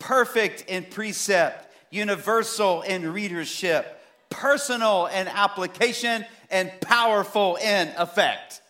perfect 0.00 0.62
in 0.62 0.84
precept, 0.84 1.72
universal 1.90 2.82
in 2.82 3.12
readership, 3.12 4.02
personal 4.28 5.06
in 5.06 5.28
application, 5.28 6.24
and 6.50 6.72
powerful 6.80 7.56
in 7.56 7.88
effect. 7.96 8.60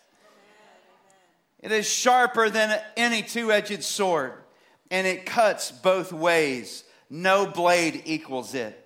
It 1.61 1.71
is 1.71 1.87
sharper 1.87 2.49
than 2.49 2.79
any 2.95 3.23
two 3.23 3.51
edged 3.51 3.83
sword 3.83 4.33
and 4.91 5.07
it 5.07 5.25
cuts 5.25 5.71
both 5.71 6.13
ways. 6.13 6.83
No 7.09 7.47
blade 7.47 8.03
equals 8.05 8.53
it. 8.53 8.77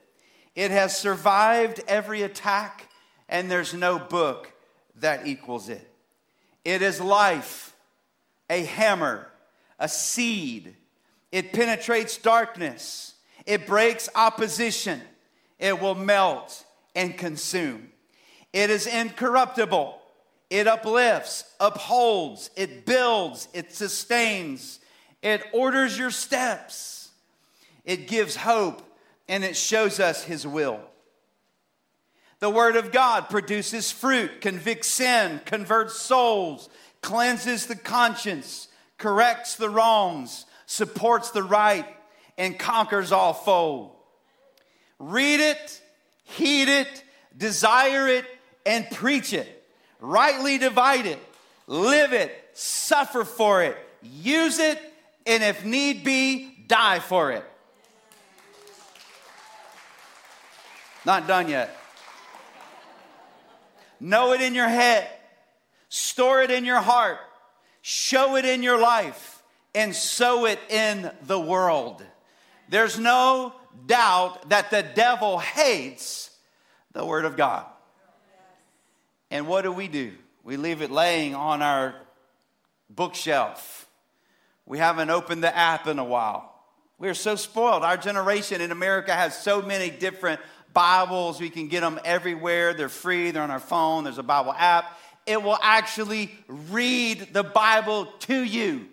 It 0.55 0.71
has 0.71 0.95
survived 0.95 1.81
every 1.87 2.21
attack, 2.21 2.89
and 3.27 3.51
there's 3.51 3.73
no 3.73 3.99
book 3.99 4.53
that 4.95 5.27
equals 5.27 5.67
it. 5.67 5.91
It 6.63 6.81
is 6.81 7.01
life, 7.01 7.75
a 8.49 8.63
hammer, 8.63 9.27
a 9.77 9.89
seed. 9.89 10.75
It 11.31 11.51
penetrates 11.51 12.17
darkness, 12.17 13.15
it 13.45 13.67
breaks 13.67 14.07
opposition, 14.15 15.01
it 15.59 15.81
will 15.81 15.95
melt 15.95 16.63
and 16.95 17.17
consume. 17.17 17.89
It 18.53 18.69
is 18.69 18.87
incorruptible. 18.87 20.01
It 20.49 20.67
uplifts, 20.67 21.43
upholds, 21.59 22.51
it 22.55 22.85
builds, 22.85 23.47
it 23.51 23.73
sustains, 23.73 24.79
it 25.21 25.43
orders 25.53 25.97
your 25.97 26.11
steps, 26.11 27.09
it 27.83 28.07
gives 28.07 28.35
hope, 28.35 28.81
and 29.27 29.43
it 29.43 29.55
shows 29.55 29.99
us 29.99 30.23
His 30.23 30.45
will. 30.45 30.79
The 32.39 32.49
Word 32.49 32.75
of 32.75 32.91
God 32.91 33.29
produces 33.29 33.91
fruit, 33.91 34.41
convicts 34.41 34.87
sin, 34.87 35.41
converts 35.45 35.95
souls, 35.95 36.69
cleanses 37.01 37.65
the 37.65 37.75
conscience, 37.75 38.67
corrects 38.97 39.55
the 39.55 39.69
wrongs, 39.69 40.45
supports 40.65 41.31
the 41.31 41.43
right, 41.43 41.85
and 42.37 42.59
conquers 42.59 43.11
all 43.11 43.33
foe. 43.33 43.93
Read 44.99 45.39
it, 45.39 45.81
heed 46.23 46.67
it, 46.67 47.03
desire 47.37 48.07
it, 48.07 48.25
and 48.65 48.89
preach 48.91 49.33
it. 49.33 49.63
Rightly 49.99 50.57
divide 50.57 51.05
it, 51.05 51.19
live 51.67 52.13
it, 52.13 52.31
suffer 52.53 53.23
for 53.23 53.63
it, 53.63 53.77
use 54.01 54.59
it, 54.59 54.79
and 55.25 55.43
if 55.43 55.65
need 55.65 56.03
be, 56.03 56.65
die 56.67 56.99
for 56.99 57.31
it. 57.31 57.43
Not 61.05 61.27
done 61.27 61.49
yet. 61.49 61.75
Know 63.99 64.33
it 64.33 64.41
in 64.41 64.55
your 64.55 64.67
head, 64.67 65.07
store 65.89 66.41
it 66.41 66.51
in 66.51 66.65
your 66.65 66.81
heart, 66.81 67.19
show 67.81 68.35
it 68.35 68.45
in 68.45 68.63
your 68.63 68.79
life, 68.79 69.41
and 69.73 69.95
sow 69.95 70.45
it 70.45 70.59
in 70.69 71.11
the 71.23 71.39
world. 71.39 72.03
There's 72.69 72.99
no 72.99 73.53
doubt 73.85 74.49
that 74.49 74.71
the 74.71 74.83
devil 74.83 75.37
hates 75.37 76.31
the 76.93 77.05
Word 77.05 77.25
of 77.25 77.37
God. 77.37 77.65
And 79.31 79.47
what 79.47 79.61
do 79.63 79.71
we 79.71 79.87
do? 79.87 80.13
We 80.43 80.57
leave 80.57 80.81
it 80.81 80.91
laying 80.91 81.35
on 81.35 81.61
our 81.61 81.95
bookshelf. 82.89 83.84
We 84.65 84.77
haven't 84.77 85.09
opened 85.09 85.43
the 85.43 85.55
app 85.55 85.87
in 85.87 85.99
a 85.99 86.03
while. 86.03 86.51
We're 86.97 87.13
so 87.13 87.35
spoiled. 87.35 87.83
Our 87.83 87.97
generation 87.97 88.61
in 88.61 88.71
America 88.71 89.13
has 89.13 89.37
so 89.37 89.61
many 89.61 89.89
different 89.89 90.39
Bibles. 90.73 91.39
We 91.39 91.49
can 91.49 91.67
get 91.67 91.81
them 91.81 91.99
everywhere. 92.05 92.73
They're 92.73 92.89
free, 92.89 93.31
they're 93.31 93.43
on 93.43 93.51
our 93.51 93.59
phone, 93.59 94.03
there's 94.03 94.17
a 94.17 94.23
Bible 94.23 94.53
app. 94.53 94.97
It 95.25 95.41
will 95.41 95.57
actually 95.61 96.35
read 96.47 97.29
the 97.33 97.43
Bible 97.43 98.05
to 98.21 98.43
you 98.43 98.87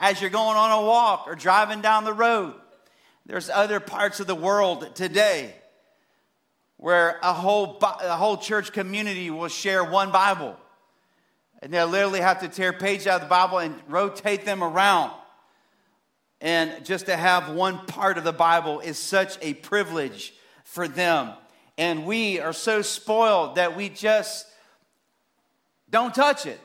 as 0.00 0.20
you're 0.20 0.30
going 0.30 0.56
on 0.56 0.82
a 0.82 0.86
walk 0.86 1.24
or 1.26 1.34
driving 1.34 1.80
down 1.80 2.04
the 2.04 2.12
road. 2.12 2.54
There's 3.26 3.48
other 3.48 3.80
parts 3.80 4.20
of 4.20 4.26
the 4.26 4.34
world 4.34 4.94
today 4.94 5.54
where 6.76 7.18
a 7.22 7.32
whole, 7.32 7.78
a 7.80 8.16
whole 8.16 8.36
church 8.36 8.72
community 8.72 9.30
will 9.30 9.48
share 9.48 9.82
one 9.84 10.10
Bible. 10.10 10.56
And 11.64 11.72
they'll 11.72 11.88
literally 11.88 12.20
have 12.20 12.40
to 12.40 12.48
tear 12.48 12.74
pages 12.74 13.06
out 13.06 13.22
of 13.22 13.22
the 13.22 13.30
Bible 13.30 13.58
and 13.58 13.74
rotate 13.88 14.44
them 14.44 14.62
around. 14.62 15.12
And 16.42 16.84
just 16.84 17.06
to 17.06 17.16
have 17.16 17.54
one 17.54 17.86
part 17.86 18.18
of 18.18 18.24
the 18.24 18.34
Bible 18.34 18.80
is 18.80 18.98
such 18.98 19.38
a 19.40 19.54
privilege 19.54 20.34
for 20.64 20.86
them. 20.86 21.32
And 21.78 22.04
we 22.04 22.38
are 22.38 22.52
so 22.52 22.82
spoiled 22.82 23.54
that 23.54 23.78
we 23.78 23.88
just 23.88 24.46
don't 25.88 26.14
touch 26.14 26.44
it. 26.44 26.60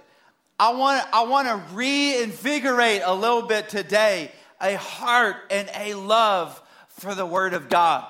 I 0.60 0.74
want, 0.74 1.08
I 1.14 1.24
want 1.24 1.48
to 1.48 1.74
reinvigorate 1.74 3.02
a 3.06 3.16
little 3.16 3.44
bit 3.44 3.70
today 3.70 4.30
a 4.60 4.76
heart 4.76 5.38
and 5.50 5.70
a 5.76 5.94
love 5.94 6.62
for 6.90 7.16
the 7.16 7.26
Word 7.26 7.54
of 7.54 7.70
God. 7.70 8.06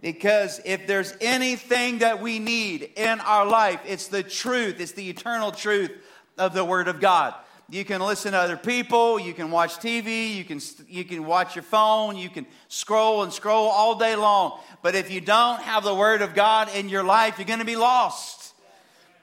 Because 0.00 0.60
if 0.64 0.86
there's 0.86 1.14
anything 1.20 1.98
that 1.98 2.20
we 2.20 2.38
need 2.38 2.90
in 2.96 3.20
our 3.20 3.46
life, 3.46 3.80
it's 3.86 4.08
the 4.08 4.22
truth, 4.22 4.80
it's 4.80 4.92
the 4.92 5.08
eternal 5.08 5.52
truth 5.52 5.90
of 6.36 6.52
the 6.52 6.64
Word 6.64 6.88
of 6.88 7.00
God. 7.00 7.34
You 7.68 7.84
can 7.84 8.00
listen 8.00 8.32
to 8.32 8.38
other 8.38 8.56
people, 8.56 9.18
you 9.18 9.34
can 9.34 9.50
watch 9.50 9.76
TV, 9.76 10.34
you 10.34 10.44
can, 10.44 10.60
you 10.88 11.04
can 11.04 11.26
watch 11.26 11.56
your 11.56 11.64
phone, 11.64 12.16
you 12.16 12.28
can 12.28 12.46
scroll 12.68 13.24
and 13.24 13.32
scroll 13.32 13.68
all 13.68 13.98
day 13.98 14.14
long. 14.14 14.60
But 14.82 14.94
if 14.94 15.10
you 15.10 15.20
don't 15.20 15.60
have 15.62 15.82
the 15.82 15.94
Word 15.94 16.22
of 16.22 16.34
God 16.34 16.68
in 16.74 16.88
your 16.88 17.02
life, 17.02 17.38
you're 17.38 17.46
going 17.46 17.58
to 17.58 17.64
be 17.64 17.74
lost. 17.74 18.54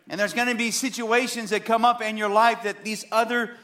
And 0.10 0.20
there's 0.20 0.34
going 0.34 0.50
to 0.50 0.56
be 0.56 0.72
situations 0.72 1.52
that 1.52 1.64
come 1.64 1.86
up 1.86 2.02
in 2.02 2.18
your 2.18 2.30
life 2.30 2.64
that 2.64 2.84
these 2.84 3.06
other 3.12 3.56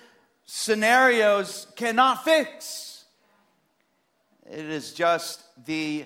scenarios 0.45 1.67
cannot 1.75 2.23
fix. 2.23 3.03
It 4.49 4.65
is 4.65 4.93
just 4.93 5.43
the 5.65 6.05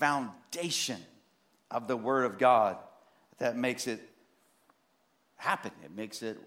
foundation 0.00 0.98
of 1.70 1.86
the 1.86 1.96
Word 1.96 2.24
of 2.24 2.38
God 2.38 2.76
that 3.38 3.56
makes 3.56 3.86
it 3.86 4.00
happen. 5.36 5.70
It 5.84 5.94
makes 5.94 6.22
it, 6.22 6.38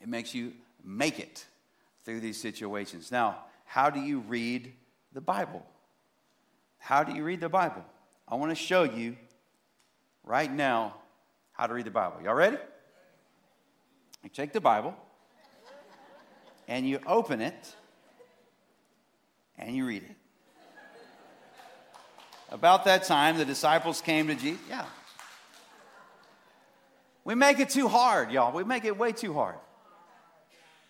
it 0.00 0.08
makes 0.08 0.34
you 0.34 0.52
make 0.82 1.18
it 1.18 1.44
through 2.04 2.20
these 2.20 2.40
situations. 2.40 3.10
Now, 3.12 3.44
how 3.64 3.90
do 3.90 4.00
you 4.00 4.20
read 4.20 4.72
the 5.12 5.20
Bible? 5.20 5.66
How 6.78 7.02
do 7.02 7.14
you 7.14 7.24
read 7.24 7.40
the 7.40 7.48
Bible? 7.48 7.84
I 8.26 8.36
want 8.36 8.50
to 8.52 8.56
show 8.56 8.84
you 8.84 9.16
right 10.24 10.50
now 10.50 10.94
how 11.52 11.66
to 11.66 11.74
read 11.74 11.84
the 11.84 11.90
Bible. 11.90 12.22
Y'all 12.24 12.34
ready? 12.34 12.56
You 14.22 14.30
take 14.30 14.52
the 14.52 14.60
Bible 14.60 14.94
and 16.68 16.88
you 16.88 17.00
open 17.06 17.40
it 17.40 17.74
and 19.58 19.76
you 19.76 19.84
read 19.84 20.04
it. 20.04 20.16
About 22.50 22.84
that 22.86 23.04
time, 23.04 23.38
the 23.38 23.44
disciples 23.44 24.00
came 24.00 24.26
to 24.26 24.34
Jesus. 24.34 24.60
Yeah. 24.68 24.84
We 27.24 27.36
make 27.36 27.60
it 27.60 27.70
too 27.70 27.86
hard, 27.86 28.32
y'all. 28.32 28.52
We 28.52 28.64
make 28.64 28.84
it 28.84 28.98
way 28.98 29.12
too 29.12 29.32
hard. 29.32 29.54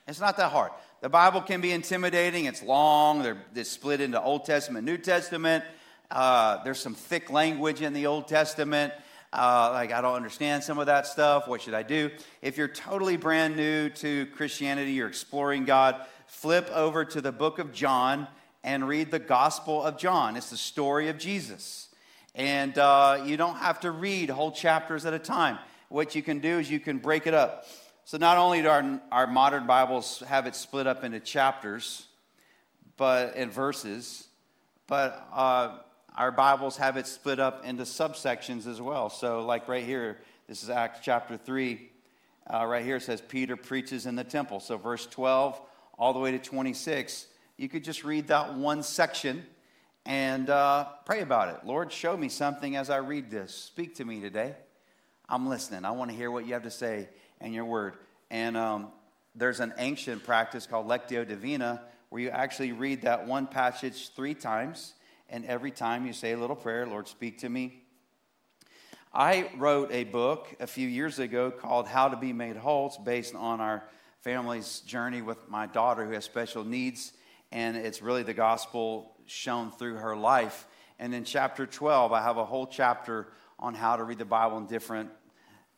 It's 0.09 0.21
not 0.21 0.39
that 0.39 0.51
hard. 0.53 0.73
The 1.03 1.11
Bible 1.11 1.43
can 1.43 1.61
be 1.61 1.73
intimidating. 1.73 2.47
It's 2.47 2.63
long. 2.63 3.23
They're, 3.23 3.37
they're 3.53 3.65
split 3.65 4.01
into 4.01 4.21
Old 4.21 4.47
Testament, 4.47 4.87
New 4.87 4.97
Testament. 4.97 5.65
Uh, 6.11 6.63
there's 6.65 6.81
some 6.81 6.95
thick 6.95 7.31
language 7.31 7.83
in 7.83 7.93
the 7.93 8.07
Old 8.07 8.27
Testament. 8.27 8.95
Uh, 9.33 9.71
like, 9.73 9.93
I 9.93 10.01
don't 10.01 10.15
understand 10.15 10.65
some 10.65 10.79
of 10.79 10.87
that 10.87 11.07
stuff. 11.07 11.47
What 11.47 11.61
should 11.61 11.75
I 11.75 11.83
do? 11.83 12.11
If 12.41 12.57
you're 12.57 12.69
totally 12.69 13.17
brand 13.17 13.55
new 13.55 13.91
to 13.91 14.27
Christianity, 14.27 14.93
you're 14.93 15.09
exploring 15.09 15.67
God, 15.67 16.07
flip 16.27 16.71
over 16.73 17.05
to 17.05 17.21
the 17.21 17.33
book 17.33 17.59
of 17.59 17.73
John 17.73 18.27
and 18.63 18.87
read 18.87 19.11
the 19.11 19.19
Gospel 19.19 19.83
of 19.83 19.97
John. 19.97 20.37
It's 20.37 20.51
the 20.51 20.57
story 20.57 21.09
of 21.09 21.19
Jesus. 21.19 21.89
And 22.35 22.77
uh, 22.79 23.23
you 23.25 23.37
don't 23.37 23.57
have 23.57 23.81
to 23.81 23.91
read 23.91 24.31
whole 24.31 24.53
chapters 24.53 25.07
at 25.07 25.15
a 25.15 25.19
time. 25.19 25.59
What 25.89 26.15
you 26.15 26.23
can 26.23 26.39
do 26.41 26.59
is 26.59 26.71
you 26.71 26.81
can 26.81 26.99
break 26.99 27.27
it 27.27 27.35
up. 27.35 27.67
So 28.05 28.19
not 28.19 28.39
only 28.39 28.63
do 28.63 28.69
our, 28.69 29.01
our 29.11 29.27
modern 29.27 29.67
Bibles 29.67 30.21
have 30.27 30.47
it 30.47 30.55
split 30.55 30.87
up 30.87 31.05
into 31.05 31.21
chapters 31.21 32.07
but 32.97 33.35
and 33.35 33.51
verses, 33.51 34.27
but 34.87 35.27
uh, 35.33 35.79
our 36.17 36.31
Bibles 36.31 36.77
have 36.77 36.97
it 36.97 37.07
split 37.07 37.41
up 37.41 37.65
into 37.65 37.85
subsections 37.85 38.67
as 38.67 38.81
well. 38.81 39.09
So, 39.09 39.45
like 39.47 39.69
right 39.69 39.85
here, 39.85 40.19
this 40.49 40.63
is 40.63 40.69
Acts 40.69 41.01
chapter 41.03 41.39
3. 41.39 41.91
Uh, 42.53 42.67
right 42.67 42.85
here 42.85 42.97
it 42.97 43.03
says 43.03 43.23
Peter 43.23 43.57
preaches 43.57 44.05
in 44.05 44.17
the 44.17 44.25
temple. 44.25 44.61
So, 44.61 44.77
verse 44.77 45.07
12 45.07 45.61
all 45.99 46.13
the 46.13 46.19
way 46.19 46.33
to 46.33 46.39
26 46.39 47.27
you 47.61 47.69
could 47.69 47.85
just 47.85 48.05
read 48.05 48.29
that 48.29 48.55
one 48.55 48.83
section 48.83 49.45
and 50.07 50.49
uh, 50.49 50.87
pray 51.05 51.21
about 51.21 51.51
it. 51.51 51.67
Lord, 51.67 51.93
show 51.93 52.17
me 52.17 52.31
something 52.31 52.75
as 52.75 52.89
I 52.89 52.97
read 52.97 53.31
this. 53.31 53.55
Speak 53.55 53.97
to 53.97 54.05
me 54.07 54.19
today. 54.19 54.55
I'm 55.29 55.47
listening. 55.47 55.85
I 55.85 55.91
want 55.91 56.11
to 56.11 56.17
hear 56.17 56.31
what 56.31 56.47
you 56.47 56.55
have 56.55 56.63
to 56.63 56.71
say 56.71 57.11
and 57.39 57.53
your 57.53 57.67
word. 57.67 57.97
And 58.31 58.57
um, 58.57 58.89
there's 59.35 59.61
an 59.61 59.75
ancient 59.77 60.25
practice 60.25 60.67
called 60.67 60.89
Lectio 60.89 61.29
Divina 61.29 61.83
where 62.09 62.23
you 62.23 62.31
actually 62.31 62.73
read 62.73 63.03
that 63.03 63.27
one 63.27 63.47
passage 63.47 64.15
three 64.17 64.35
times, 64.35 64.95
and 65.29 65.45
every 65.45 65.71
time 65.71 66.07
you 66.07 66.15
say 66.15 66.33
a 66.33 66.39
little 66.39 66.57
prayer, 66.57 66.87
Lord, 66.87 67.09
speak 67.09 67.41
to 67.41 67.49
me. 67.51 67.83
I 69.13 69.51
wrote 69.59 69.93
a 69.93 70.05
book 70.05 70.49
a 70.61 70.67
few 70.67 70.89
years 70.89 71.19
ago 71.19 71.51
called 71.51 71.89
How 71.89 72.09
to 72.09 72.17
Be 72.17 72.33
Made 72.33 72.57
Whole. 72.57 72.87
It's 72.87 72.97
based 72.97 73.35
on 73.35 73.61
our 73.61 73.85
family's 74.23 74.81
journey 74.81 75.21
with 75.21 75.47
my 75.51 75.67
daughter 75.67 76.07
who 76.07 76.13
has 76.13 76.25
special 76.25 76.65
needs 76.65 77.13
and 77.53 77.77
it's 77.77 78.03
really 78.03 78.23
the 78.23 78.35
gospel 78.35 79.13
shown 79.27 79.71
through 79.71 79.97
her 79.97 80.17
life. 80.17 80.67
And 80.99 81.15
in 81.15 81.25
chapter 81.25 81.67
12, 81.67 82.13
I 82.13 82.23
have 82.23 82.37
a 82.37 82.45
whole 82.45 82.67
chapter 82.67 83.29
on 83.59 83.75
how 83.75 83.97
to 83.97 84.05
read 84.05 84.19
the 84.19 84.25
Bible 84.25 84.59
and 84.59 84.69
different 84.69 85.11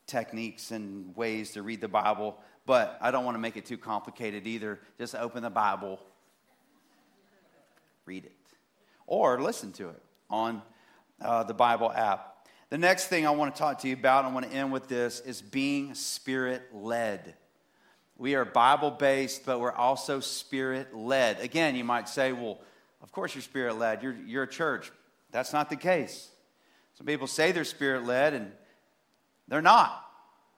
techniques 0.07 0.71
and 0.71 1.15
ways 1.15 1.51
to 1.51 1.61
read 1.61 1.81
the 1.81 1.87
Bible. 1.87 2.37
But 2.65 2.97
I 3.01 3.11
don't 3.11 3.25
want 3.25 3.35
to 3.35 3.39
make 3.39 3.57
it 3.57 3.65
too 3.65 3.77
complicated 3.77 4.47
either. 4.47 4.79
Just 4.97 5.15
open 5.15 5.43
the 5.43 5.49
Bible, 5.49 5.99
read 8.05 8.25
it, 8.25 8.35
or 9.05 9.41
listen 9.41 9.71
to 9.73 9.89
it 9.89 10.01
on 10.29 10.61
uh, 11.21 11.43
the 11.43 11.53
Bible 11.53 11.91
app. 11.91 12.47
The 12.69 12.77
next 12.77 13.07
thing 13.07 13.27
I 13.27 13.31
want 13.31 13.53
to 13.53 13.59
talk 13.59 13.79
to 13.79 13.87
you 13.87 13.93
about, 13.93 14.25
and 14.25 14.31
I 14.31 14.33
want 14.33 14.49
to 14.49 14.57
end 14.57 14.71
with 14.71 14.87
this, 14.87 15.19
is 15.19 15.41
being 15.41 15.93
spirit 15.93 16.63
led. 16.73 17.35
We 18.17 18.35
are 18.35 18.45
Bible 18.45 18.91
based, 18.91 19.45
but 19.45 19.59
we're 19.59 19.71
also 19.71 20.19
spirit 20.19 20.95
led. 20.95 21.39
Again, 21.39 21.75
you 21.75 21.83
might 21.83 22.07
say, 22.07 22.31
well, 22.31 22.59
of 23.01 23.11
course 23.11 23.33
you're 23.33 23.41
spirit 23.41 23.77
led. 23.77 24.03
You're, 24.03 24.15
you're 24.25 24.43
a 24.43 24.47
church. 24.47 24.91
That's 25.31 25.51
not 25.51 25.69
the 25.69 25.75
case. 25.75 26.29
Some 26.95 27.07
people 27.07 27.27
say 27.27 27.51
they're 27.51 27.63
spirit 27.63 28.05
led, 28.05 28.33
and 28.33 28.51
they're 29.47 29.61
not. 29.61 30.05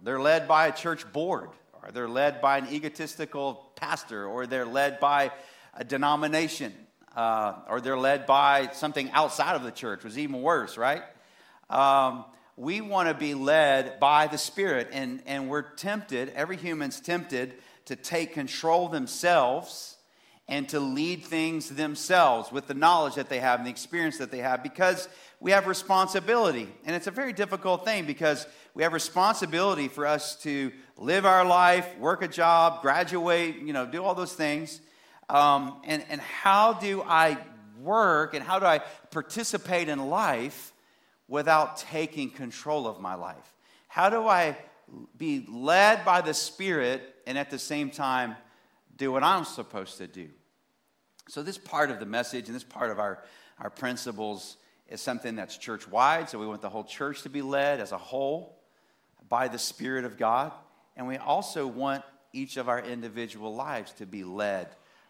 They're 0.02 0.20
led 0.20 0.48
by 0.48 0.68
a 0.68 0.74
church 0.74 1.12
board, 1.14 1.50
or 1.82 1.92
they're 1.92 2.10
led 2.10 2.42
by 2.42 2.58
an 2.58 2.68
egotistical 2.70 3.72
pastor, 3.78 4.26
or 4.26 4.46
they're 4.46 4.66
led 4.66 5.00
by 5.00 5.32
a 5.74 5.86
denomination, 5.86 6.74
uh, 7.16 7.54
or 7.70 7.80
they're 7.80 7.98
led 7.98 8.26
by 8.26 8.70
something 8.74 9.10
outside 9.12 9.56
of 9.56 9.64
the 9.64 9.72
church, 9.72 10.04
was 10.04 10.18
even 10.18 10.42
worse, 10.42 10.78
right? 10.78 11.04
Um, 11.70 12.26
we 12.58 12.82
want 12.82 13.10
to 13.10 13.14
be 13.14 13.34
led 13.34 14.00
by 14.00 14.28
the 14.28 14.38
Spirit. 14.38 14.90
And, 14.92 15.22
and 15.26 15.50
we're 15.50 15.62
tempted, 15.62 16.30
every 16.30 16.58
human's 16.58 17.00
tempted 17.00 17.56
to 17.86 17.96
take 17.96 18.34
control 18.34 18.88
themselves 18.88 19.98
and 20.48 20.70
to 20.70 20.80
lead 20.80 21.24
things 21.24 21.70
themselves 21.70 22.52
with 22.52 22.68
the 22.68 22.74
knowledge 22.74 23.16
that 23.16 23.30
they 23.30 23.40
have 23.40 23.60
and 23.60 23.66
the 23.66 23.72
experience 23.72 24.20
that 24.20 24.32
they 24.32 24.40
have 24.40 24.62
because 24.62 25.10
we 25.40 25.52
have 25.52 25.68
responsibility. 25.68 26.70
And 26.86 26.96
it's 26.96 27.08
a 27.08 27.12
very 27.12 27.34
difficult 27.34 27.84
thing 27.84 28.06
because 28.06 28.46
we 28.74 28.84
have 28.84 28.94
responsibility 28.94 29.88
for 29.88 30.06
us 30.06 30.36
to 30.44 30.72
live 30.98 31.26
our 31.26 31.44
life, 31.46 31.98
work 31.98 32.22
a 32.22 32.28
job, 32.28 32.82
graduate, 32.82 33.58
you 33.58 33.74
know, 33.74 33.86
do 33.86 34.04
all 34.04 34.16
those 34.16 34.34
things. 34.34 34.80
Um, 35.30 35.82
and, 35.84 36.06
and 36.10 36.22
how 36.22 36.74
do 36.74 37.02
I 37.02 37.38
work 37.80 38.36
and 38.36 38.44
how 38.44 38.60
do 38.60 38.66
I 38.66 38.82
participate 39.10 39.90
in 39.90 40.10
life 40.10 40.72
without 41.28 41.78
taking 41.78 42.30
control 42.30 42.88
of 42.88 43.00
my 43.00 43.16
life? 43.16 43.54
How 43.88 44.10
do 44.10 44.28
I 44.28 44.58
be 45.18 45.46
led 45.50 46.06
by 46.06 46.22
the 46.22 46.34
Spirit 46.34 47.02
and 47.26 47.38
at 47.38 47.50
the 47.50 47.60
same 47.60 47.90
time 47.90 48.36
do 48.96 49.12
what 49.12 49.24
I'm 49.24 49.46
supposed 49.46 49.98
to 49.98 50.08
do. 50.08 50.30
So, 51.28 51.42
this 51.44 51.58
part 51.58 51.92
of 51.92 52.00
the 52.00 52.06
message 52.06 52.48
and 52.48 52.56
this 52.56 52.64
part 52.64 52.92
of 52.92 53.00
our, 53.00 53.24
our 53.60 53.70
principles 53.70 54.58
is 54.88 55.02
something 55.02 55.36
that's 55.36 55.58
church 55.58 55.88
wide. 55.88 56.30
So, 56.30 56.40
we 56.40 56.48
want 56.48 56.62
the 56.62 56.70
whole 56.70 56.84
church 56.84 57.24
to 57.24 57.30
be 57.30 57.42
led 57.42 57.80
as 57.80 57.92
a 57.92 57.98
whole 57.98 58.60
by 59.28 59.48
the 59.48 59.58
Spirit 59.58 60.06
of 60.06 60.18
God. 60.18 60.52
And 60.96 61.08
we 61.08 61.18
also 61.18 61.66
want 61.68 62.04
each 62.32 62.58
of 62.58 62.70
our 62.70 62.80
individual 62.80 63.56
lives 63.56 63.92
to 63.94 64.06
be 64.06 64.24
led 64.24 64.68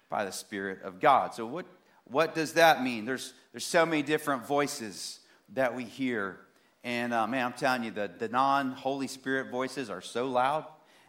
by 0.10 0.24
the 0.25 0.31
Spirit 0.31 0.81
of 0.84 1.00
God. 1.00 1.34
So, 1.34 1.45
what, 1.45 1.65
what 2.05 2.34
does 2.34 2.53
that 2.53 2.81
mean? 2.81 3.05
There's, 3.05 3.34
there's 3.51 3.65
so 3.65 3.86
many 3.86 4.01
different 4.01 4.48
voices 4.48 5.19
that 5.54 5.75
we 5.75 5.84
hear. 5.84 6.40
And 6.84 7.14
uh, 7.14 7.28
man, 7.28 7.46
I'm 7.46 7.54
telling 7.54 7.84
you, 7.84 7.92
the, 7.92 8.12
the 8.18 8.30
non 8.30 8.72
Holy 8.72 9.08
Spirit 9.08 9.50
voices 9.50 9.90
are 9.90 10.02
so 10.02 10.28
loud 10.28 10.66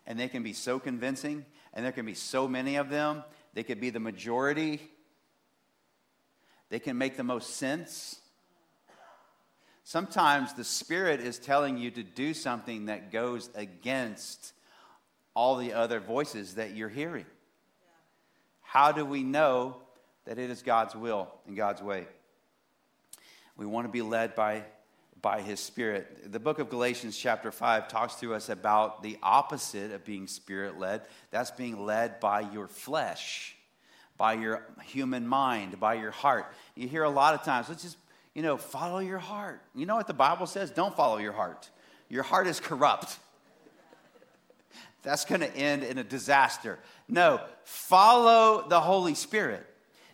and 0.07 0.19
they 0.19 0.29
can 0.29 0.43
be 0.43 0.53
so 0.53 0.79
convincing 0.79 1.45
and 1.75 1.85
there 1.85 1.93
can 1.93 2.07
be 2.07 2.15
so 2.15 2.49
many 2.49 2.77
of 2.77 2.89
them. 2.89 3.23
They 3.55 3.63
could 3.63 3.81
be 3.81 3.91
the 3.91 4.01
majority, 4.01 4.81
they 6.69 6.79
can 6.79 6.99
make 6.99 7.17
the 7.17 7.25
most 7.25 7.57
sense. 7.57 8.21
Sometimes 9.85 10.53
the 10.55 10.65
Spirit 10.65 11.21
is 11.21 11.39
telling 11.39 11.79
you 11.79 11.93
to 11.93 12.03
do 12.03 12.35
something 12.35 12.87
that 12.87 13.13
goes 13.13 13.49
against 13.55 14.53
all 15.33 15.57
the 15.57 15.75
other 15.75 16.01
voices 16.01 16.55
that 16.55 16.75
you're 16.75 16.89
hearing. 16.89 17.27
How 18.63 18.91
do 18.91 19.05
we 19.05 19.23
know 19.23 19.77
that 20.25 20.41
it 20.41 20.51
is 20.51 20.63
God's 20.63 20.97
will 20.97 21.29
and 21.47 21.57
God's 21.57 21.83
way? 21.83 22.09
We 23.57 23.67
want 23.67 23.87
to 23.87 23.93
be 23.93 24.03
led 24.03 24.35
by 24.35 24.65
by 25.23 25.41
his 25.41 25.61
spirit. 25.61 26.31
The 26.31 26.39
book 26.39 26.59
of 26.59 26.69
Galatians, 26.69 27.17
chapter 27.17 27.51
5, 27.51 27.89
talks 27.89 28.17
to 28.17 28.35
us 28.35 28.49
about 28.49 29.03
the 29.03 29.19
opposite 29.23 29.91
of 29.93 30.05
being 30.05 30.27
spirit 30.27 30.79
led. 30.79 31.03
That's 31.31 31.51
being 31.51 31.85
led 31.85 32.21
by 32.21 32.43
your 32.53 32.69
flesh, 32.69 33.57
by 34.17 34.35
your 34.35 34.63
human 34.85 35.27
mind, 35.27 35.81
by 35.81 35.95
your 35.95 36.11
heart. 36.11 36.47
You 36.75 36.87
hear 36.87 37.03
a 37.03 37.11
lot 37.11 37.35
of 37.35 37.43
times, 37.43 37.69
let's 37.69 37.83
just, 37.83 37.97
you 38.35 38.43
know, 38.43 38.57
follow 38.57 38.99
your 39.01 39.19
heart. 39.19 39.61
You 39.75 39.87
know 39.87 39.97
what 39.97 40.07
the 40.07 40.15
Bible 40.15 40.47
says? 40.47 40.71
Don't 40.71 40.95
follow 40.95 41.17
your 41.17 41.33
heart. 41.33 41.71
Your 42.09 42.23
heart 42.23 42.47
is 42.47 42.61
corrupt. 42.61 43.19
That's 45.03 45.25
going 45.25 45.41
to 45.41 45.57
end 45.57 45.83
in 45.83 45.99
a 45.99 46.05
disaster. 46.05 46.79
No, 47.09 47.41
follow 47.65 48.69
the 48.69 48.81
Holy 48.81 49.15
Spirit. 49.15 49.67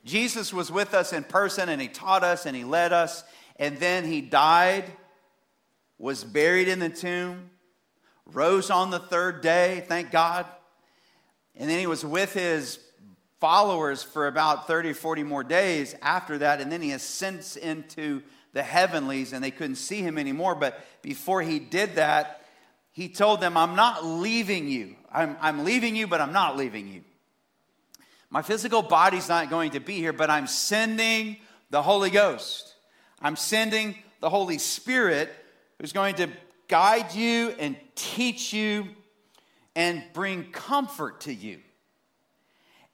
Jesus 0.04 0.52
was 0.52 0.70
with 0.70 0.94
us 0.94 1.12
in 1.12 1.24
person 1.24 1.68
and 1.68 1.80
he 1.80 1.88
taught 1.88 2.24
us 2.24 2.46
and 2.46 2.56
he 2.56 2.64
led 2.64 2.92
us. 2.92 3.24
And 3.56 3.78
then 3.78 4.04
he 4.04 4.20
died 4.20 4.84
was 6.02 6.24
buried 6.24 6.66
in 6.66 6.80
the 6.80 6.88
tomb, 6.88 7.48
rose 8.26 8.70
on 8.70 8.90
the 8.90 8.98
third 8.98 9.40
day, 9.40 9.84
thank 9.86 10.10
God. 10.10 10.44
And 11.54 11.70
then 11.70 11.78
he 11.78 11.86
was 11.86 12.04
with 12.04 12.34
his 12.34 12.80
followers 13.38 14.02
for 14.02 14.26
about 14.26 14.66
30 14.66 14.94
40 14.94 15.22
more 15.22 15.44
days 15.44 15.94
after 16.02 16.38
that. 16.38 16.60
And 16.60 16.72
then 16.72 16.82
he 16.82 16.90
ascends 16.90 17.56
into 17.56 18.20
the 18.52 18.64
heavenlies 18.64 19.32
and 19.32 19.44
they 19.44 19.52
couldn't 19.52 19.76
see 19.76 20.00
him 20.00 20.18
anymore. 20.18 20.56
But 20.56 20.84
before 21.02 21.40
he 21.40 21.60
did 21.60 21.94
that, 21.94 22.44
he 22.90 23.08
told 23.08 23.40
them, 23.40 23.56
I'm 23.56 23.76
not 23.76 24.04
leaving 24.04 24.68
you. 24.68 24.96
I'm, 25.12 25.36
I'm 25.40 25.64
leaving 25.64 25.94
you, 25.94 26.08
but 26.08 26.20
I'm 26.20 26.32
not 26.32 26.56
leaving 26.56 26.88
you. 26.88 27.02
My 28.32 28.40
physical 28.40 28.80
body's 28.80 29.28
not 29.28 29.50
going 29.50 29.72
to 29.72 29.80
be 29.80 29.96
here, 29.96 30.14
but 30.14 30.30
I'm 30.30 30.46
sending 30.46 31.36
the 31.68 31.82
Holy 31.82 32.08
Ghost. 32.08 32.74
I'm 33.20 33.36
sending 33.36 33.94
the 34.20 34.30
Holy 34.30 34.56
Spirit 34.56 35.30
who's 35.78 35.92
going 35.92 36.14
to 36.14 36.30
guide 36.66 37.14
you 37.14 37.54
and 37.58 37.76
teach 37.94 38.54
you 38.54 38.88
and 39.76 40.02
bring 40.14 40.50
comfort 40.50 41.20
to 41.22 41.34
you. 41.34 41.60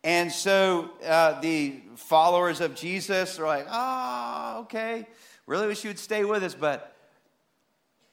And 0.02 0.32
so 0.32 0.90
uh, 1.06 1.40
the 1.40 1.82
followers 1.94 2.60
of 2.60 2.74
Jesus 2.74 3.38
are 3.38 3.46
like, 3.46 3.66
oh, 3.70 4.62
okay, 4.62 5.06
really 5.46 5.68
wish 5.68 5.84
you 5.84 5.90
would 5.90 6.00
stay 6.00 6.24
with 6.24 6.42
us. 6.42 6.56
But 6.56 6.96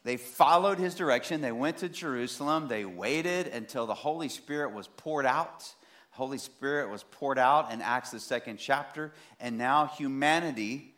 they 0.04 0.18
followed 0.18 0.78
his 0.78 0.94
direction. 0.94 1.42
They 1.42 1.52
went 1.52 1.78
to 1.78 1.90
Jerusalem. 1.90 2.68
They 2.68 2.86
waited 2.86 3.48
until 3.48 3.88
the 3.88 3.96
Holy 3.96 4.30
Spirit 4.30 4.74
was 4.74 4.88
poured 4.88 5.26
out. 5.26 5.74
Holy 6.16 6.38
Spirit 6.38 6.90
was 6.90 7.04
poured 7.04 7.38
out 7.38 7.74
in 7.74 7.82
Acts, 7.82 8.12
the 8.12 8.20
second 8.20 8.58
chapter. 8.58 9.12
And 9.40 9.58
now 9.58 9.88
humanity, 9.88 10.96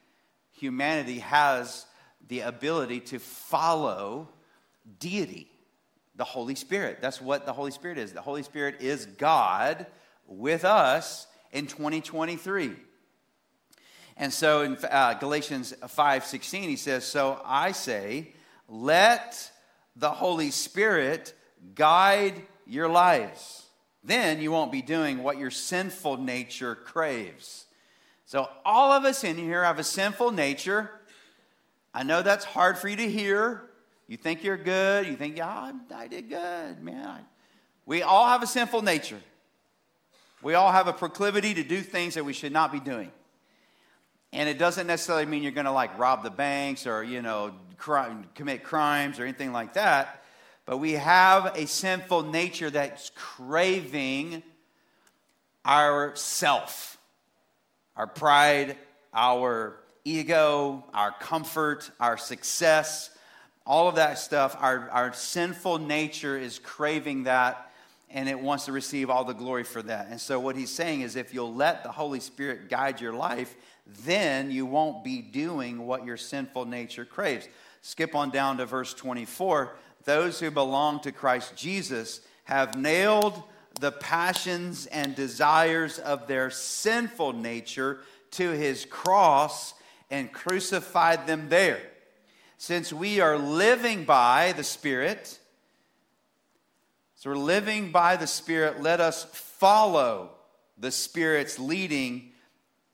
humanity 0.51 1.19
has 1.19 1.87
the 2.27 2.41
ability 2.41 2.99
to 2.99 3.19
follow 3.19 4.29
deity, 4.99 5.49
the 6.15 6.23
Holy 6.23 6.53
Spirit. 6.53 6.99
That's 7.01 7.19
what 7.19 7.45
the 7.47 7.53
Holy 7.53 7.71
Spirit 7.71 7.97
is. 7.97 8.13
The 8.13 8.21
Holy 8.21 8.43
Spirit 8.43 8.75
is 8.79 9.05
God 9.05 9.87
with 10.27 10.63
us 10.63 11.25
in 11.51 11.65
2023. 11.65 12.75
And 14.17 14.31
so 14.31 14.61
in 14.61 14.77
uh, 14.89 15.15
Galatians 15.15 15.73
5:16 15.83 16.63
he 16.63 16.75
says, 16.75 17.05
"So 17.05 17.39
I 17.43 17.71
say, 17.71 18.33
let 18.67 19.51
the 19.95 20.11
Holy 20.11 20.51
Spirit 20.51 21.33
guide 21.75 22.41
your 22.65 22.89
lives. 22.89 23.66
Then 24.07 24.41
you 24.41 24.51
won't 24.51 24.71
be 24.71 24.81
doing 24.81 25.21
what 25.21 25.37
your 25.37 25.51
sinful 25.51 26.17
nature 26.17 26.73
craves." 26.73 27.65
So 28.25 28.49
all 28.65 28.91
of 28.91 29.05
us 29.05 29.23
in 29.23 29.37
here 29.37 29.63
have 29.63 29.79
a 29.79 29.83
sinful 29.83 30.31
nature 30.31 30.97
I 31.97 32.03
know 32.03 32.21
that's 32.21 32.45
hard 32.45 32.77
for 32.77 32.87
you 32.87 32.95
to 32.97 33.09
hear. 33.09 33.63
You 34.07 34.17
think 34.17 34.43
you're 34.43 34.55
good. 34.55 35.07
You 35.07 35.15
think, 35.15 35.35
yeah, 35.35 35.71
I 35.95 36.07
did 36.07 36.29
good, 36.29 36.83
man. 36.83 37.25
We 37.87 38.03
all 38.03 38.27
have 38.27 38.43
a 38.43 38.47
sinful 38.47 38.83
nature. 38.83 39.19
We 40.43 40.53
all 40.53 40.71
have 40.71 40.87
a 40.87 40.93
proclivity 40.93 41.55
to 41.55 41.63
do 41.63 41.81
things 41.81 42.13
that 42.13 42.23
we 42.23 42.33
should 42.33 42.51
not 42.51 42.71
be 42.71 42.79
doing. 42.79 43.11
And 44.31 44.47
it 44.47 44.59
doesn't 44.59 44.85
necessarily 44.85 45.25
mean 45.25 45.41
you're 45.41 45.51
going 45.51 45.65
to 45.65 45.71
like 45.71 45.97
rob 45.97 46.21
the 46.21 46.29
banks 46.29 46.85
or, 46.85 47.03
you 47.03 47.23
know, 47.23 47.55
crime, 47.77 48.27
commit 48.35 48.63
crimes 48.63 49.19
or 49.19 49.23
anything 49.23 49.51
like 49.51 49.73
that. 49.73 50.21
But 50.67 50.77
we 50.77 50.91
have 50.93 51.55
a 51.55 51.65
sinful 51.65 52.23
nature 52.23 52.69
that's 52.69 53.09
craving 53.15 54.43
our 55.63 56.13
self, 56.17 56.97
our 57.95 58.05
pride, 58.05 58.75
our 59.13 59.79
ego, 60.03 60.83
our 60.93 61.13
comfort, 61.13 61.89
our 62.01 62.17
success, 62.17 63.09
all 63.65 63.87
of 63.87 63.95
that 63.95 64.19
stuff, 64.19 64.57
our, 64.59 64.89
our 64.89 65.13
sinful 65.13 65.79
nature 65.79 66.37
is 66.37 66.59
craving 66.59 67.23
that 67.23 67.71
and 68.09 68.27
it 68.27 68.39
wants 68.39 68.65
to 68.65 68.73
receive 68.73 69.09
all 69.09 69.23
the 69.23 69.33
glory 69.33 69.63
for 69.63 69.81
that. 69.81 70.07
And 70.09 70.19
so, 70.19 70.39
what 70.39 70.55
he's 70.55 70.69
saying 70.69 71.01
is 71.01 71.15
if 71.15 71.33
you'll 71.33 71.53
let 71.53 71.83
the 71.83 71.91
Holy 71.91 72.19
Spirit 72.19 72.69
guide 72.69 73.01
your 73.01 73.13
life, 73.13 73.55
then 74.05 74.51
you 74.51 74.65
won't 74.65 75.03
be 75.03 75.21
doing 75.21 75.85
what 75.85 76.05
your 76.05 76.17
sinful 76.17 76.65
nature 76.65 77.05
craves. 77.05 77.47
Skip 77.81 78.15
on 78.15 78.31
down 78.31 78.57
to 78.57 78.65
verse 78.65 78.93
24. 78.93 79.75
Those 80.07 80.39
who 80.39 80.51
belong 80.51 81.01
to 81.01 81.11
Christ 81.11 81.57
Jesus 81.57 82.21
have 82.45 82.77
nailed 82.77 83.43
the 83.81 83.91
passions 83.91 84.85
and 84.85 85.13
desires 85.13 85.99
of 85.99 86.27
their 86.27 86.49
sinful 86.49 87.33
nature 87.33 87.99
to 88.31 88.51
his 88.51 88.85
cross 88.85 89.73
and 90.09 90.31
crucified 90.31 91.27
them 91.27 91.49
there. 91.49 91.81
Since 92.57 92.93
we 92.93 93.19
are 93.19 93.37
living 93.37 94.05
by 94.05 94.53
the 94.53 94.63
Spirit, 94.63 95.37
so 97.17 97.31
we're 97.31 97.35
living 97.35 97.91
by 97.91 98.15
the 98.15 98.27
Spirit, 98.27 98.81
let 98.81 99.01
us 99.01 99.25
follow 99.33 100.29
the 100.77 100.91
Spirit's 100.91 101.59
leading. 101.59 102.31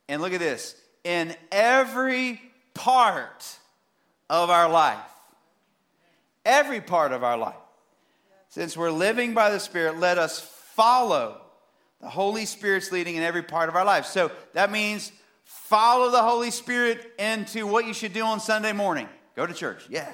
And 0.10 0.20
look 0.20 0.34
at 0.34 0.40
this 0.40 0.76
in 1.04 1.36
every 1.52 2.42
part 2.74 3.56
of 4.32 4.50
our 4.50 4.68
life. 4.68 5.13
Every 6.46 6.82
part 6.82 7.12
of 7.12 7.24
our 7.24 7.38
life. 7.38 7.56
Since 8.50 8.78
we're 8.78 8.92
living 8.92 9.34
by 9.34 9.50
the 9.50 9.60
Spirit, 9.60 10.00
let 10.00 10.18
us 10.18 10.40
follow 10.40 11.42
the 12.02 12.10
Holy 12.10 12.46
Spirit's 12.46 12.92
leading 12.92 13.16
in 13.16 13.24
every 13.24 13.44
part 13.44 13.70
of 13.70 13.76
our 13.76 13.86
life. 13.86 14.06
So 14.06 14.32
that 14.54 14.72
means 14.72 15.12
follow 15.44 16.12
the 16.12 16.22
Holy 16.22 16.52
Spirit 16.52 17.12
into 17.18 17.66
what 17.66 17.86
you 17.86 17.94
should 17.94 18.14
do 18.14 18.24
on 18.24 18.40
Sunday 18.40 18.74
morning. 18.74 19.08
Go 19.36 19.46
to 19.46 19.54
church, 19.54 19.86
yeah. 19.90 20.12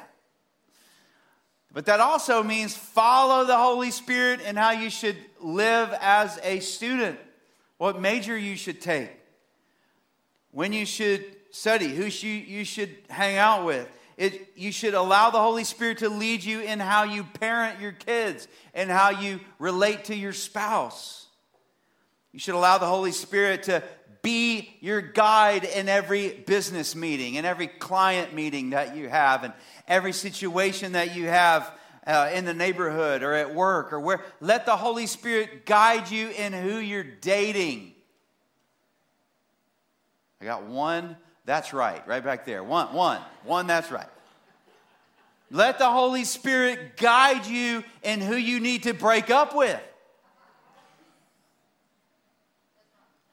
But 1.74 1.86
that 1.86 2.00
also 2.00 2.44
means 2.44 2.76
follow 2.76 3.46
the 3.46 3.58
Holy 3.58 3.92
Spirit 3.92 4.42
in 4.42 4.56
how 4.56 4.72
you 4.72 4.90
should 4.90 5.18
live 5.42 5.94
as 6.00 6.40
a 6.44 6.60
student 6.60 7.20
what 7.80 8.00
major 8.00 8.38
you 8.38 8.58
should 8.58 8.82
take, 8.82 9.10
when 10.52 10.74
you 10.74 10.86
should 10.86 11.26
study, 11.52 11.88
who 11.88 12.06
you 12.06 12.66
should 12.66 12.94
hang 13.10 13.38
out 13.38 13.66
with. 13.66 13.90
It, 14.20 14.52
you 14.58 14.74
should 14.74 14.96
allow 14.96 15.30
the 15.30 15.40
Holy 15.40 15.64
Spirit 15.64 16.00
to 16.00 16.10
lead 16.10 16.44
you 16.44 16.60
in 16.60 16.82
how 16.82 17.04
you 17.04 17.24
parent 17.24 17.80
your 17.80 17.94
kids 17.94 18.50
and 18.74 18.92
how 18.92 19.12
you 19.12 19.40
relate 19.60 20.04
to 20.06 20.16
your 20.16 20.34
spouse. 20.34 21.26
You 22.34 22.40
should 22.40 22.56
allow 22.56 22.80
the 22.80 22.86
Holy 22.86 23.14
Spirit 23.14 23.64
to 23.64 23.82
be 24.22 24.76
your 24.82 25.00
guide 25.00 25.64
in 25.64 25.88
every 25.88 26.32
business 26.32 26.98
meeting, 26.98 27.36
in 27.36 27.46
every 27.46 27.68
client 27.68 28.34
meeting 28.34 28.72
that 28.72 28.94
you 28.94 29.08
have, 29.08 29.46
and 29.46 29.54
every 29.88 30.12
situation 30.12 30.92
that 30.92 31.16
you 31.16 31.28
have 31.28 31.72
uh, 32.06 32.30
in 32.34 32.44
the 32.44 32.54
neighborhood 32.54 33.24
or 33.24 33.34
at 33.34 33.56
work 33.56 33.94
or 33.94 34.02
where. 34.02 34.26
Let 34.42 34.66
the 34.66 34.76
Holy 34.76 35.08
Spirit 35.08 35.66
guide 35.66 36.12
you 36.12 36.28
in 36.28 36.52
who 36.52 36.80
you're 36.80 37.06
dating. 37.06 37.94
I 40.42 40.46
got 40.46 40.66
one, 40.66 41.16
that's 41.50 41.74
right, 41.74 42.08
right 42.08 42.24
back 42.24 42.46
there. 42.46 42.64
One, 42.64 42.94
one, 42.94 43.20
one, 43.44 43.66
that's 43.66 43.90
right. 43.90 44.06
Let 45.50 45.80
the 45.80 45.90
Holy 45.90 46.24
Spirit 46.24 46.96
guide 46.96 47.48
you 47.48 47.84
in 48.04 48.22
who 48.22 48.36
you 48.36 48.60
need 48.60 48.84
to 48.84 48.94
break 48.94 49.32
up 49.32 49.56
with. 49.56 49.82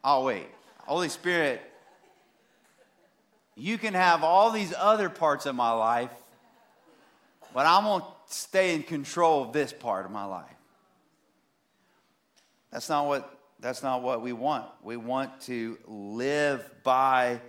Oh, 0.03 0.23
wait. 0.23 0.47
Holy 0.87 1.09
Spirit, 1.09 1.61
you 3.55 3.77
can 3.77 3.93
have 3.93 4.23
all 4.23 4.49
these 4.49 4.73
other 4.75 5.09
parts 5.09 5.45
of 5.45 5.53
my 5.53 5.69
life, 5.69 6.09
but 7.53 7.67
I'm 7.67 7.83
going 7.83 8.01
to 8.01 8.07
stay 8.33 8.73
in 8.73 8.81
control 8.81 9.43
of 9.43 9.53
this 9.53 9.71
part 9.71 10.07
of 10.07 10.11
my 10.11 10.25
life. 10.25 10.45
That's 12.71 12.89
not 12.89 13.05
what, 13.05 13.31
that's 13.59 13.83
not 13.83 14.01
what 14.01 14.23
we 14.23 14.33
want. 14.33 14.65
We 14.81 14.97
want 14.97 15.39
to 15.41 15.77
live 15.85 16.67
by 16.81 17.41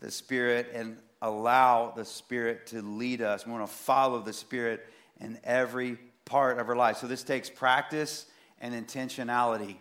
the 0.00 0.10
Spirit 0.10 0.70
and 0.74 0.96
allow 1.22 1.90
the 1.90 2.04
Spirit 2.04 2.66
to 2.68 2.82
lead 2.82 3.22
us. 3.22 3.46
We 3.46 3.52
want 3.52 3.66
to 3.66 3.72
follow 3.72 4.20
the 4.20 4.32
Spirit 4.32 4.86
in 5.20 5.38
every 5.44 5.98
part 6.24 6.58
of 6.58 6.68
our 6.68 6.76
life. 6.76 6.98
So 6.98 7.06
this 7.06 7.22
takes 7.22 7.48
practice 7.48 8.26
and 8.60 8.74
intentionality. 8.74 9.76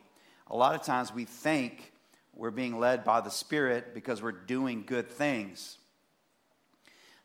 A 0.48 0.56
lot 0.56 0.76
of 0.76 0.84
times 0.84 1.14
we 1.14 1.26
think 1.26 1.92
we're 2.34 2.52
being 2.52 2.80
led 2.80 3.04
by 3.04 3.22
the 3.22 3.32
Spirit 3.32 3.94
because 3.94 4.22
we're 4.22 4.32
doing 4.32 4.84
good 4.86 5.10
things. 5.10 5.78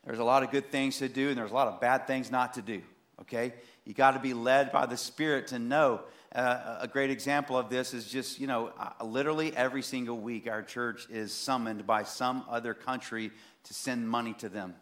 There's 0.05 0.19
a 0.19 0.23
lot 0.23 0.43
of 0.43 0.51
good 0.51 0.71
things 0.71 0.97
to 0.97 1.07
do, 1.07 1.29
and 1.29 1.37
there's 1.37 1.51
a 1.51 1.55
lot 1.55 1.67
of 1.67 1.79
bad 1.79 2.07
things 2.07 2.31
not 2.31 2.55
to 2.55 2.61
do, 2.61 2.81
okay? 3.21 3.53
You 3.85 3.93
got 3.93 4.11
to 4.11 4.19
be 4.19 4.33
led 4.33 4.71
by 4.71 4.87
the 4.87 4.97
Spirit 4.97 5.47
to 5.47 5.59
know. 5.59 6.01
Uh, 6.33 6.77
a 6.79 6.87
great 6.87 7.09
example 7.09 7.57
of 7.57 7.69
this 7.69 7.93
is 7.93 8.07
just, 8.07 8.39
you 8.39 8.47
know, 8.47 8.71
uh, 8.79 9.03
literally 9.03 9.53
every 9.53 9.81
single 9.81 10.17
week 10.17 10.47
our 10.49 10.63
church 10.63 11.05
is 11.09 11.33
summoned 11.33 11.85
by 11.85 12.03
some 12.03 12.45
other 12.49 12.73
country 12.73 13.31
to 13.65 13.73
send 13.73 14.07
money 14.07 14.33
to 14.33 14.47
them. 14.47 14.73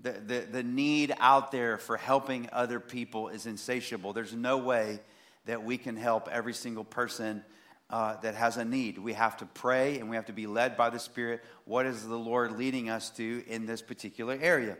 The, 0.00 0.12
the, 0.12 0.40
the 0.50 0.62
need 0.62 1.14
out 1.18 1.52
there 1.52 1.76
for 1.76 1.98
helping 1.98 2.48
other 2.52 2.80
people 2.80 3.28
is 3.28 3.44
insatiable. 3.44 4.14
There's 4.14 4.32
no 4.32 4.56
way 4.56 5.00
that 5.44 5.62
we 5.62 5.76
can 5.76 5.94
help 5.94 6.26
every 6.32 6.54
single 6.54 6.84
person 6.84 7.44
uh, 7.90 8.16
that 8.22 8.34
has 8.34 8.56
a 8.56 8.64
need. 8.64 8.96
We 8.96 9.12
have 9.12 9.36
to 9.38 9.46
pray 9.46 9.98
and 9.98 10.08
we 10.08 10.16
have 10.16 10.26
to 10.26 10.32
be 10.32 10.46
led 10.46 10.78
by 10.78 10.88
the 10.88 10.98
Spirit. 10.98 11.44
What 11.66 11.84
is 11.84 12.06
the 12.06 12.18
Lord 12.18 12.52
leading 12.52 12.88
us 12.88 13.10
to 13.10 13.44
in 13.46 13.66
this 13.66 13.82
particular 13.82 14.38
area? 14.40 14.78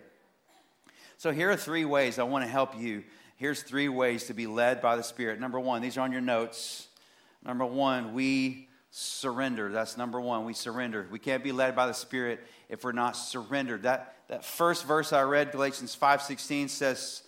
So, 1.19 1.31
here 1.31 1.51
are 1.51 1.57
three 1.57 1.85
ways 1.85 2.19
I 2.19 2.23
want 2.23 2.45
to 2.45 2.51
help 2.51 2.81
you. 2.81 3.05
Here's 3.37 3.63
three 3.63 3.89
ways 3.89 4.25
to 4.25 4.35
be 4.35 4.47
led 4.47 4.81
by 4.81 4.97
the 4.97 5.03
Spirit. 5.03 5.41
Number 5.41 5.59
one, 5.59 5.83
these 5.83 5.97
are 5.97 6.03
on 6.03 6.13
your 6.13 6.21
notes. 6.21 6.89
Number 7.45 7.65
one, 7.65 8.15
we 8.15 8.69
surrender. 8.91 9.73
That's 9.73 9.97
number 9.97 10.21
one. 10.21 10.45
We 10.45 10.55
surrender. 10.55 11.07
We 11.11 11.19
can't 11.19 11.43
be 11.43 11.53
led 11.53 11.75
by 11.75 11.87
the 11.87 11.95
Spirit 11.95 12.41
if 12.69 12.85
we're 12.85 12.93
not 12.93 13.17
surrendered. 13.17 13.83
That, 13.83 14.17
that 14.29 14.45
first 14.45 14.85
verse 14.85 15.13
I 15.13 15.23
read, 15.23 15.51
Galatians 15.51 15.97
5.16, 16.01 16.69
says, 16.71 17.23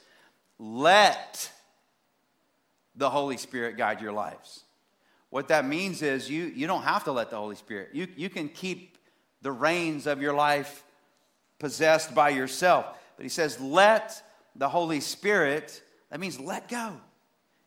let 0.59 1.51
the 2.95 3.11
Holy 3.11 3.37
Spirit 3.37 3.77
guide 3.77 4.01
your 4.01 4.12
lives. 4.12 4.64
What 5.31 5.49
that 5.49 5.67
means 5.67 6.01
is 6.03 6.31
you, 6.31 6.45
you 6.45 6.67
don't 6.67 6.85
have 6.85 7.05
to 7.05 7.12
let 7.12 7.31
the 7.31 7.37
Holy 7.37 7.57
Spirit. 7.57 7.90
You, 7.93 8.07
you 8.17 8.31
can 8.31 8.49
keep 8.49 8.99
the 9.43 9.51
reins 9.51 10.07
of 10.07 10.23
your 10.23 10.33
life 10.33 10.85
possessed 11.59 12.14
by 12.14 12.29
yourself. 12.29 12.87
But 13.17 13.25
he 13.25 13.29
says, 13.29 13.61
let 13.61 14.23
the 14.55 14.69
Holy 14.69 15.01
Spirit, 15.01 15.83
that 16.14 16.20
means 16.20 16.38
let 16.38 16.68
go 16.68 16.92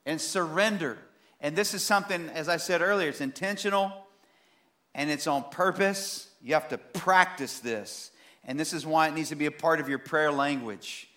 and 0.06 0.22
surrender. 0.22 0.98
And 1.42 1.54
this 1.54 1.74
is 1.74 1.84
something, 1.84 2.30
as 2.30 2.48
I 2.48 2.56
said 2.56 2.82
earlier, 2.82 3.10
it's 3.10 3.20
intentional 3.20 3.92
and 4.96 5.10
it's 5.10 5.28
on 5.28 5.44
purpose. 5.52 6.30
You 6.42 6.54
have 6.54 6.70
to 6.70 6.78
practice 6.78 7.60
this. 7.60 8.10
And 8.46 8.58
this 8.58 8.72
is 8.72 8.86
why 8.86 9.10
it 9.10 9.16
needs 9.16 9.28
to 9.30 9.36
be 9.36 9.48
a 9.48 9.52
part 9.52 9.82
of 9.82 9.90
your 9.90 9.98
prayer 9.98 10.32
language. 10.32 11.10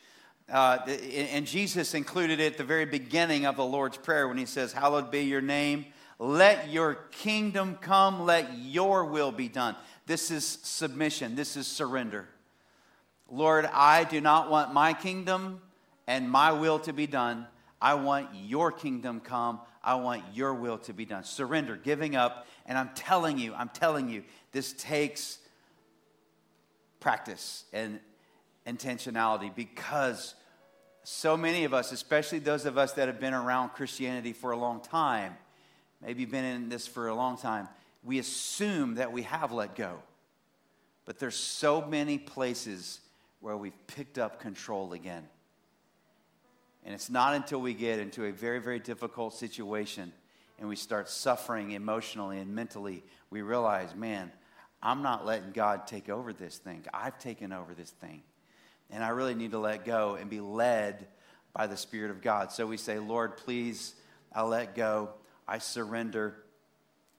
Uh, 0.50 0.78
and 0.88 1.46
Jesus 1.46 1.94
included 1.94 2.40
it 2.40 2.54
at 2.54 2.58
the 2.58 2.64
very 2.64 2.84
beginning 2.84 3.46
of 3.46 3.54
the 3.54 3.64
Lord's 3.64 3.96
Prayer 3.96 4.26
when 4.26 4.36
he 4.36 4.44
says, 4.44 4.72
Hallowed 4.72 5.12
be 5.12 5.20
your 5.20 5.40
name 5.40 5.86
let 6.18 6.68
your 6.68 6.96
kingdom 7.12 7.78
come, 7.80 8.26
let 8.26 8.58
your 8.58 9.04
will 9.04 9.30
be 9.30 9.48
done. 9.48 9.76
This 10.04 10.32
is 10.32 10.58
submission, 10.64 11.36
this 11.36 11.56
is 11.56 11.68
surrender. 11.68 12.26
Lord, 13.30 13.66
I 13.72 14.02
do 14.02 14.20
not 14.20 14.50
want 14.50 14.74
my 14.74 14.94
kingdom 14.94 15.60
and 16.10 16.28
my 16.28 16.50
will 16.50 16.80
to 16.80 16.92
be 16.92 17.06
done. 17.06 17.46
I 17.80 17.94
want 17.94 18.30
your 18.34 18.72
kingdom 18.72 19.20
come. 19.20 19.60
I 19.82 19.94
want 19.94 20.24
your 20.34 20.52
will 20.52 20.78
to 20.78 20.92
be 20.92 21.04
done. 21.04 21.22
Surrender, 21.22 21.76
giving 21.76 22.16
up. 22.16 22.48
And 22.66 22.76
I'm 22.76 22.90
telling 22.96 23.38
you, 23.38 23.54
I'm 23.54 23.68
telling 23.68 24.08
you, 24.08 24.24
this 24.50 24.72
takes 24.72 25.38
practice 26.98 27.64
and 27.72 28.00
intentionality 28.66 29.54
because 29.54 30.34
so 31.04 31.36
many 31.36 31.62
of 31.62 31.72
us, 31.72 31.92
especially 31.92 32.40
those 32.40 32.66
of 32.66 32.76
us 32.76 32.94
that 32.94 33.06
have 33.06 33.20
been 33.20 33.32
around 33.32 33.68
Christianity 33.68 34.32
for 34.32 34.50
a 34.50 34.56
long 34.56 34.80
time, 34.80 35.36
maybe 36.04 36.24
been 36.24 36.44
in 36.44 36.68
this 36.68 36.88
for 36.88 37.06
a 37.06 37.14
long 37.14 37.38
time, 37.38 37.68
we 38.02 38.18
assume 38.18 38.96
that 38.96 39.12
we 39.12 39.22
have 39.22 39.52
let 39.52 39.76
go. 39.76 40.00
But 41.04 41.20
there's 41.20 41.36
so 41.36 41.80
many 41.80 42.18
places 42.18 42.98
where 43.38 43.56
we've 43.56 43.86
picked 43.86 44.18
up 44.18 44.40
control 44.40 44.92
again. 44.92 45.28
And 46.90 46.96
it's 46.96 47.08
not 47.08 47.34
until 47.34 47.60
we 47.60 47.72
get 47.72 48.00
into 48.00 48.24
a 48.24 48.32
very, 48.32 48.58
very 48.58 48.80
difficult 48.80 49.32
situation 49.34 50.12
and 50.58 50.68
we 50.68 50.74
start 50.74 51.08
suffering 51.08 51.70
emotionally 51.70 52.38
and 52.38 52.52
mentally, 52.52 53.04
we 53.30 53.42
realize, 53.42 53.94
man, 53.94 54.32
I'm 54.82 55.00
not 55.00 55.24
letting 55.24 55.52
God 55.52 55.86
take 55.86 56.08
over 56.08 56.32
this 56.32 56.58
thing. 56.58 56.84
I've 56.92 57.16
taken 57.20 57.52
over 57.52 57.74
this 57.74 57.90
thing. 57.90 58.24
And 58.90 59.04
I 59.04 59.10
really 59.10 59.36
need 59.36 59.52
to 59.52 59.60
let 59.60 59.84
go 59.84 60.16
and 60.16 60.28
be 60.28 60.40
led 60.40 61.06
by 61.52 61.68
the 61.68 61.76
Spirit 61.76 62.10
of 62.10 62.22
God. 62.22 62.50
So 62.50 62.66
we 62.66 62.76
say, 62.76 62.98
Lord, 62.98 63.36
please, 63.36 63.94
I'll 64.32 64.48
let 64.48 64.74
go. 64.74 65.10
I 65.46 65.58
surrender. 65.58 66.42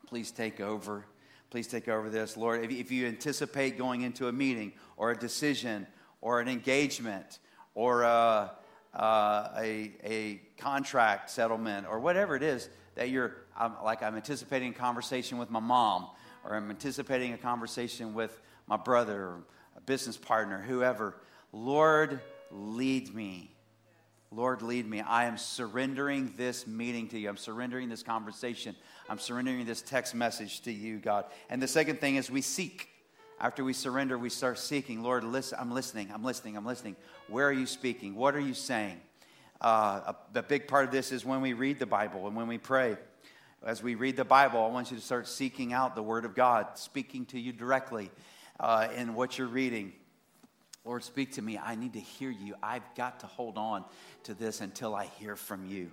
Please 0.05 0.31
take 0.31 0.59
over. 0.59 1.05
Please 1.49 1.67
take 1.67 1.87
over 1.87 2.09
this. 2.09 2.35
Lord, 2.35 2.69
if, 2.69 2.91
you 2.91 3.07
anticipate 3.07 3.77
going 3.77 4.01
into 4.01 4.27
a 4.27 4.33
meeting 4.33 4.73
or 4.97 5.11
a 5.11 5.17
decision 5.17 5.87
or 6.19 6.41
an 6.41 6.49
engagement 6.49 7.39
or 7.73 8.01
a, 8.01 8.51
uh, 8.93 9.49
a, 9.57 9.91
a 10.03 10.41
contract 10.57 11.29
settlement 11.29 11.87
or 11.87 11.99
whatever 11.99 12.35
it 12.35 12.43
is 12.43 12.69
that 12.95 13.09
you're, 13.09 13.35
I'm, 13.57 13.73
like 13.83 14.03
I'm 14.03 14.15
anticipating 14.15 14.71
a 14.71 14.75
conversation 14.75 15.37
with 15.37 15.49
my 15.49 15.59
mom 15.59 16.07
or 16.43 16.55
I'm 16.55 16.69
anticipating 16.69 17.33
a 17.33 17.37
conversation 17.37 18.13
with 18.13 18.39
my 18.67 18.77
brother 18.77 19.21
or 19.21 19.43
a 19.77 19.81
business 19.81 20.17
partner, 20.17 20.61
whoever. 20.61 21.15
Lord, 21.51 22.19
lead 22.51 23.13
me. 23.13 23.55
Lord, 24.33 24.61
lead 24.61 24.87
me. 24.87 25.01
I 25.01 25.25
am 25.25 25.37
surrendering 25.37 26.33
this 26.37 26.65
meeting 26.65 27.09
to 27.09 27.19
you. 27.19 27.27
I'm 27.27 27.37
surrendering 27.37 27.89
this 27.89 28.01
conversation. 28.01 28.75
I'm 29.09 29.19
surrendering 29.19 29.65
this 29.65 29.81
text 29.81 30.15
message 30.15 30.61
to 30.61 30.71
you, 30.71 30.99
God. 30.99 31.25
And 31.49 31.61
the 31.61 31.67
second 31.67 31.99
thing 31.99 32.15
is 32.15 32.31
we 32.31 32.41
seek. 32.41 32.87
After 33.41 33.63
we 33.63 33.73
surrender, 33.73 34.19
we 34.19 34.29
start 34.29 34.59
seeking. 34.59 35.01
Lord, 35.01 35.23
listen, 35.23 35.57
I'm 35.59 35.71
listening. 35.71 36.11
I'm 36.13 36.23
listening. 36.23 36.55
I'm 36.55 36.65
listening. 36.65 36.95
Where 37.27 37.47
are 37.47 37.51
you 37.51 37.65
speaking? 37.65 38.13
What 38.13 38.35
are 38.35 38.39
you 38.39 38.53
saying? 38.53 39.01
Uh, 39.59 40.13
a, 40.35 40.43
big 40.43 40.67
part 40.67 40.85
of 40.85 40.91
this 40.91 41.11
is 41.11 41.25
when 41.25 41.41
we 41.41 41.53
read 41.53 41.79
the 41.79 41.87
Bible 41.87 42.27
and 42.27 42.35
when 42.35 42.47
we 42.47 42.59
pray. 42.59 42.97
As 43.65 43.81
we 43.81 43.95
read 43.95 44.15
the 44.15 44.23
Bible, 44.23 44.63
I 44.63 44.67
want 44.67 44.91
you 44.91 44.97
to 44.97 45.03
start 45.03 45.27
seeking 45.27 45.73
out 45.73 45.95
the 45.95 46.03
Word 46.03 46.23
of 46.23 46.35
God, 46.35 46.77
speaking 46.77 47.25
to 47.27 47.39
you 47.39 47.51
directly 47.51 48.11
uh, 48.59 48.89
in 48.95 49.15
what 49.15 49.39
you're 49.39 49.47
reading. 49.47 49.93
Lord, 50.85 51.03
speak 51.03 51.31
to 51.33 51.41
me. 51.41 51.57
I 51.57 51.73
need 51.73 51.93
to 51.93 51.99
hear 51.99 52.29
you. 52.29 52.53
I've 52.61 52.93
got 52.93 53.21
to 53.21 53.25
hold 53.25 53.57
on 53.57 53.85
to 54.23 54.35
this 54.35 54.61
until 54.61 54.93
I 54.93 55.05
hear 55.17 55.35
from 55.35 55.65
you. 55.65 55.89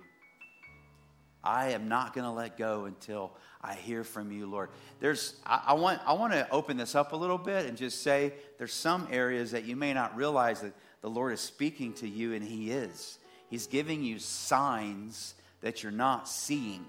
I 1.43 1.69
am 1.69 1.87
not 1.87 2.13
going 2.13 2.25
to 2.25 2.31
let 2.31 2.57
go 2.57 2.85
until 2.85 3.31
I 3.61 3.73
hear 3.73 4.03
from 4.03 4.31
you, 4.31 4.45
Lord. 4.45 4.69
There's, 4.99 5.35
I, 5.45 5.63
I, 5.67 5.73
want, 5.73 6.01
I 6.05 6.13
want 6.13 6.33
to 6.33 6.49
open 6.49 6.77
this 6.77 6.95
up 6.95 7.13
a 7.13 7.15
little 7.15 7.37
bit 7.37 7.65
and 7.65 7.77
just 7.77 8.01
say 8.01 8.33
there's 8.57 8.73
some 8.73 9.07
areas 9.11 9.51
that 9.51 9.65
you 9.65 9.75
may 9.75 9.93
not 9.93 10.15
realize 10.15 10.61
that 10.61 10.73
the 11.01 11.09
Lord 11.09 11.31
is 11.33 11.39
speaking 11.39 11.93
to 11.93 12.07
you, 12.07 12.33
and 12.33 12.43
He 12.43 12.71
is. 12.71 13.19
He's 13.49 13.67
giving 13.67 14.03
you 14.03 14.19
signs 14.19 15.35
that 15.61 15.81
you're 15.81 15.91
not 15.91 16.27
seeing. 16.27 16.85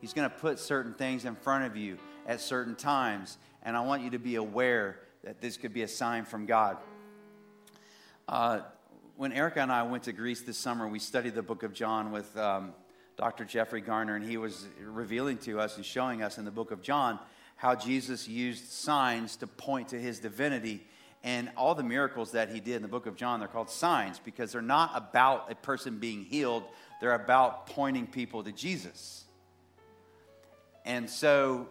He's 0.00 0.12
going 0.12 0.28
to 0.28 0.34
put 0.34 0.58
certain 0.58 0.94
things 0.94 1.24
in 1.24 1.34
front 1.34 1.64
of 1.64 1.76
you 1.76 1.98
at 2.26 2.40
certain 2.40 2.74
times. 2.74 3.38
And 3.62 3.76
I 3.76 3.80
want 3.80 4.02
you 4.02 4.10
to 4.10 4.18
be 4.18 4.36
aware 4.36 5.00
that 5.24 5.40
this 5.40 5.56
could 5.56 5.72
be 5.72 5.82
a 5.82 5.88
sign 5.88 6.24
from 6.24 6.46
God. 6.46 6.78
Uh, 8.28 8.60
when 9.16 9.32
Erica 9.32 9.60
and 9.60 9.72
I 9.72 9.82
went 9.82 10.04
to 10.04 10.12
Greece 10.12 10.42
this 10.42 10.58
summer, 10.58 10.86
we 10.86 10.98
studied 10.98 11.34
the 11.34 11.42
book 11.42 11.62
of 11.62 11.72
John 11.72 12.12
with 12.12 12.36
um, 12.36 12.74
Dr. 13.16 13.44
Jeffrey 13.44 13.80
Garner, 13.80 14.14
and 14.14 14.24
he 14.24 14.36
was 14.36 14.66
revealing 14.78 15.38
to 15.38 15.58
us 15.58 15.76
and 15.76 15.84
showing 15.84 16.22
us 16.22 16.36
in 16.36 16.44
the 16.44 16.50
book 16.50 16.70
of 16.70 16.82
John 16.82 17.18
how 17.56 17.74
Jesus 17.74 18.28
used 18.28 18.66
signs 18.66 19.36
to 19.36 19.46
point 19.46 19.88
to 19.88 19.98
his 19.98 20.18
divinity. 20.18 20.86
And 21.24 21.50
all 21.56 21.74
the 21.74 21.82
miracles 21.82 22.32
that 22.32 22.50
he 22.50 22.60
did 22.60 22.76
in 22.76 22.82
the 22.82 22.88
book 22.88 23.06
of 23.06 23.16
John, 23.16 23.40
they're 23.40 23.48
called 23.48 23.70
signs 23.70 24.20
because 24.22 24.52
they're 24.52 24.60
not 24.60 24.92
about 24.94 25.50
a 25.50 25.54
person 25.54 25.98
being 25.98 26.24
healed, 26.24 26.64
they're 27.00 27.14
about 27.14 27.66
pointing 27.68 28.06
people 28.06 28.44
to 28.44 28.52
Jesus. 28.52 29.24
And 30.84 31.08
so 31.08 31.68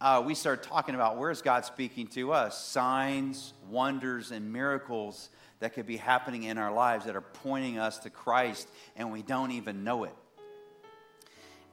uh, 0.00 0.22
we 0.24 0.34
started 0.34 0.62
talking 0.62 0.94
about 0.94 1.16
where 1.16 1.30
is 1.30 1.40
God 1.40 1.64
speaking 1.64 2.06
to 2.08 2.32
us? 2.32 2.62
Signs, 2.62 3.54
wonders, 3.68 4.30
and 4.30 4.52
miracles 4.52 5.30
that 5.60 5.72
could 5.72 5.86
be 5.86 5.96
happening 5.96 6.42
in 6.42 6.58
our 6.58 6.72
lives 6.72 7.06
that 7.06 7.16
are 7.16 7.20
pointing 7.20 7.78
us 7.78 7.98
to 8.00 8.10
Christ, 8.10 8.68
and 8.94 9.10
we 9.10 9.22
don't 9.22 9.52
even 9.52 9.84
know 9.84 10.04
it. 10.04 10.14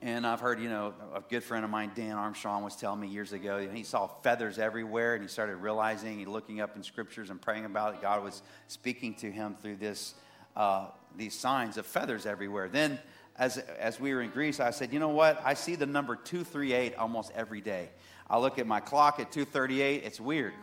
And 0.02 0.26
I've 0.26 0.40
heard, 0.40 0.62
you 0.62 0.70
know, 0.70 0.94
a 1.14 1.20
good 1.20 1.44
friend 1.44 1.66
of 1.66 1.72
mine, 1.72 1.92
Dan 1.94 2.14
Armstrong, 2.14 2.64
was 2.64 2.76
telling 2.78 3.02
me 3.02 3.10
years 3.10 3.34
ago, 3.34 3.68
he 3.68 3.84
saw 3.84 4.08
feathers 4.08 4.58
everywhere, 4.58 5.14
and 5.14 5.22
he 5.22 5.28
started 5.28 5.58
realizing, 5.58 6.20
he 6.20 6.26
looking 6.26 6.62
up 6.62 6.78
in 6.78 6.84
scriptures 6.84 7.30
and 7.30 7.42
praying 7.42 7.66
about 7.66 7.96
it. 7.96 8.02
God 8.02 8.24
was 8.24 8.42
speaking 8.68 9.14
to 9.16 9.30
him 9.30 9.58
through 9.62 9.76
this, 9.76 10.14
uh, 10.56 10.86
these 11.18 11.34
signs 11.34 11.78
of 11.78 11.86
feathers 11.86 12.26
everywhere. 12.26 12.70
Then 12.70 12.98
as, 13.38 13.58
as 13.58 14.00
we 14.00 14.14
were 14.14 14.22
in 14.22 14.30
Greece, 14.30 14.62
I 14.62 14.72
said, 14.72 14.94
you 14.94 15.00
know 15.00 15.10
what? 15.10 15.42
I 15.44 15.54
see 15.54 15.76
the 15.76 15.86
number 15.86 16.16
238 16.16 16.96
almost 16.96 17.34
every 17.36 17.60
day. 17.60 17.90
I 18.30 18.38
look 18.38 18.58
at 18.58 18.68
my 18.68 18.80
clock 18.80 19.20
at 19.20 19.34
238. 19.34 20.04
It's 20.06 20.22
weird. 20.22 20.54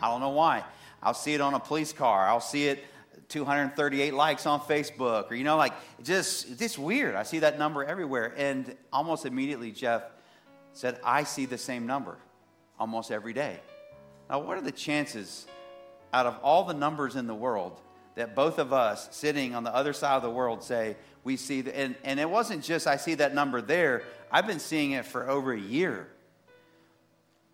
I 0.00 0.08
don't 0.08 0.20
know 0.20 0.30
why. 0.30 0.62
I'll 1.02 1.14
see 1.14 1.34
it 1.34 1.40
on 1.40 1.54
a 1.54 1.60
police 1.60 1.92
car. 1.92 2.28
I'll 2.28 2.40
see 2.40 2.68
it 2.68 2.84
238 3.28 4.14
likes 4.14 4.46
on 4.46 4.60
Facebook, 4.60 5.30
or 5.30 5.34
you 5.34 5.44
know, 5.44 5.56
like 5.56 5.72
just 6.02 6.58
just 6.58 6.78
weird. 6.78 7.14
I 7.14 7.22
see 7.22 7.40
that 7.40 7.58
number 7.58 7.84
everywhere, 7.84 8.32
and 8.36 8.76
almost 8.92 9.26
immediately 9.26 9.72
Jeff 9.72 10.02
said, 10.72 10.98
"I 11.04 11.24
see 11.24 11.46
the 11.46 11.58
same 11.58 11.86
number 11.86 12.18
almost 12.78 13.10
every 13.10 13.32
day." 13.32 13.60
Now, 14.28 14.40
what 14.40 14.56
are 14.56 14.62
the 14.62 14.72
chances 14.72 15.46
out 16.12 16.26
of 16.26 16.38
all 16.42 16.64
the 16.64 16.74
numbers 16.74 17.16
in 17.16 17.26
the 17.26 17.34
world 17.34 17.80
that 18.14 18.34
both 18.34 18.58
of 18.58 18.72
us 18.72 19.08
sitting 19.10 19.54
on 19.54 19.64
the 19.64 19.74
other 19.74 19.92
side 19.92 20.16
of 20.16 20.22
the 20.22 20.30
world 20.30 20.62
say, 20.62 20.96
we 21.24 21.36
see, 21.36 21.62
the, 21.62 21.76
and, 21.76 21.94
and 22.04 22.20
it 22.20 22.28
wasn't 22.28 22.62
just 22.62 22.86
I 22.86 22.96
see 22.96 23.14
that 23.16 23.34
number 23.34 23.60
there, 23.60 24.04
I've 24.30 24.46
been 24.46 24.60
seeing 24.60 24.92
it 24.92 25.06
for 25.06 25.28
over 25.28 25.52
a 25.52 25.58
year. 25.58 26.08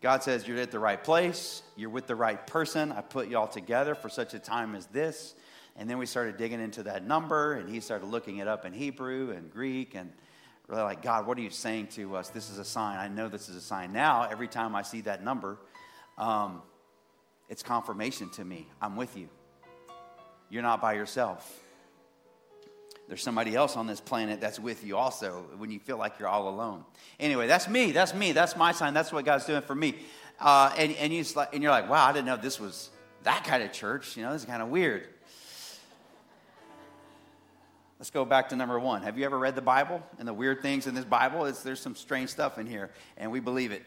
God 0.02 0.22
says, 0.22 0.46
You're 0.46 0.59
at 0.59 0.70
the 0.70 0.78
right 0.78 1.02
place, 1.02 1.62
you're 1.76 1.90
with 1.90 2.06
the 2.06 2.16
right 2.16 2.44
person. 2.46 2.92
I 2.92 3.00
put 3.00 3.28
you 3.28 3.38
all 3.38 3.48
together 3.48 3.94
for 3.94 4.09
such 4.09 4.35
a 4.35 4.38
time 4.38 4.74
as 4.74 4.87
this. 4.87 5.35
And 5.76 5.88
then 5.88 5.98
we 5.98 6.06
started 6.06 6.37
digging 6.37 6.61
into 6.61 6.83
that 6.85 7.06
number, 7.06 7.54
and 7.54 7.68
he 7.68 7.80
started 7.80 8.06
looking 8.06 8.38
it 8.38 8.48
up 8.48 8.64
in 8.64 8.72
Hebrew 8.72 9.30
and 9.30 9.50
Greek, 9.50 9.94
and 9.94 10.12
really 10.68 10.83
like, 10.83 11.02
God, 11.02 11.26
what 11.26 11.38
are 11.38 11.40
you 11.40 11.50
saying 11.50 11.88
to 11.88 12.16
us? 12.16 12.28
This 12.28 12.50
is 12.50 12.59
a 12.59 12.64
sign. 12.64 12.98
I 12.98 13.09
know 13.09 13.28
this 13.28 13.48
is 13.48 13.56
a 13.56 13.61
sign. 13.61 13.92
Now, 13.92 14.28
every 14.30 14.48
time 14.48 14.76
I 14.76 14.83
see 14.83 15.00
that 15.02 15.24
number, 15.24 15.59
um, 16.18 16.62
it's 17.48 17.62
confirmation 17.62 18.30
to 18.30 18.44
me. 18.44 18.68
I'm 18.80 18.96
with 18.96 19.16
you. 19.16 19.28
You're 20.48 20.62
not 20.62 20.80
by 20.80 20.94
yourself. 20.94 21.61
There's 23.09 23.22
somebody 23.22 23.56
else 23.56 23.76
on 23.76 23.88
this 23.88 24.00
planet 24.00 24.40
that's 24.40 24.61
with 24.61 24.85
you 24.85 24.96
also 24.96 25.44
when 25.59 25.72
you 25.72 25.80
feel 25.80 25.96
like 25.96 26.20
you're 26.20 26.28
all 26.28 26.48
alone. 26.48 26.85
Anyway, 27.18 27.48
that's 27.48 27.68
me. 27.68 27.90
That's 27.90 28.14
me. 28.14 28.30
That's 28.30 28.56
my 28.56 28.70
sign. 28.70 28.94
That's 28.94 29.12
what 29.12 29.24
God's 29.24 29.46
doing 29.46 29.62
for 29.62 29.74
me. 29.74 29.96
Uh, 30.38 30.72
and, 30.78 30.92
and, 30.92 31.12
you 31.12 31.24
and 31.52 31.61
you're 31.61 31.72
like, 31.72 31.90
wow, 31.90 32.06
I 32.06 32.12
didn't 32.12 32.26
know 32.26 32.37
this 32.37 32.61
was 32.61 32.90
that 33.24 33.42
kind 33.42 33.64
of 33.64 33.72
church. 33.72 34.16
You 34.16 34.22
know, 34.22 34.33
this 34.33 34.42
is 34.42 34.48
kind 34.48 34.62
of 34.62 34.68
weird. 34.68 35.09
Let's 38.01 38.09
go 38.09 38.25
back 38.25 38.49
to 38.49 38.57
number 38.57 38.81
one. 38.81 39.03
Have 39.03 39.19
you 39.19 39.27
ever 39.27 39.39
read 39.39 39.55
the 39.55 39.61
Bible 39.61 40.03
and 40.19 40.27
the 40.27 40.33
weird 40.33 40.63
things 40.63 40.87
in 40.87 40.95
this 40.95 41.05
Bible? 41.05 41.45
It's, 41.45 41.63
there's 41.63 41.81
some 41.81 41.95
strange 41.95 42.31
stuff 42.31 42.57
in 42.57 42.67
here, 42.67 42.89
and 43.19 43.31
we 43.31 43.41
believe 43.41 43.73
it. 43.73 43.85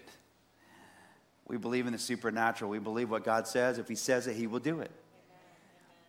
We 1.48 1.58
believe 1.58 1.88
in 1.88 1.94
the 1.94 2.00
supernatural. 2.00 2.70
We 2.70 2.78
believe 2.78 3.10
what 3.10 3.24
God 3.24 3.48
says. 3.48 3.80
If 3.80 3.88
He 3.88 3.96
says 3.96 4.28
it, 4.28 4.36
He 4.36 4.46
will 4.46 4.60
do 4.60 4.82
it. 4.82 4.92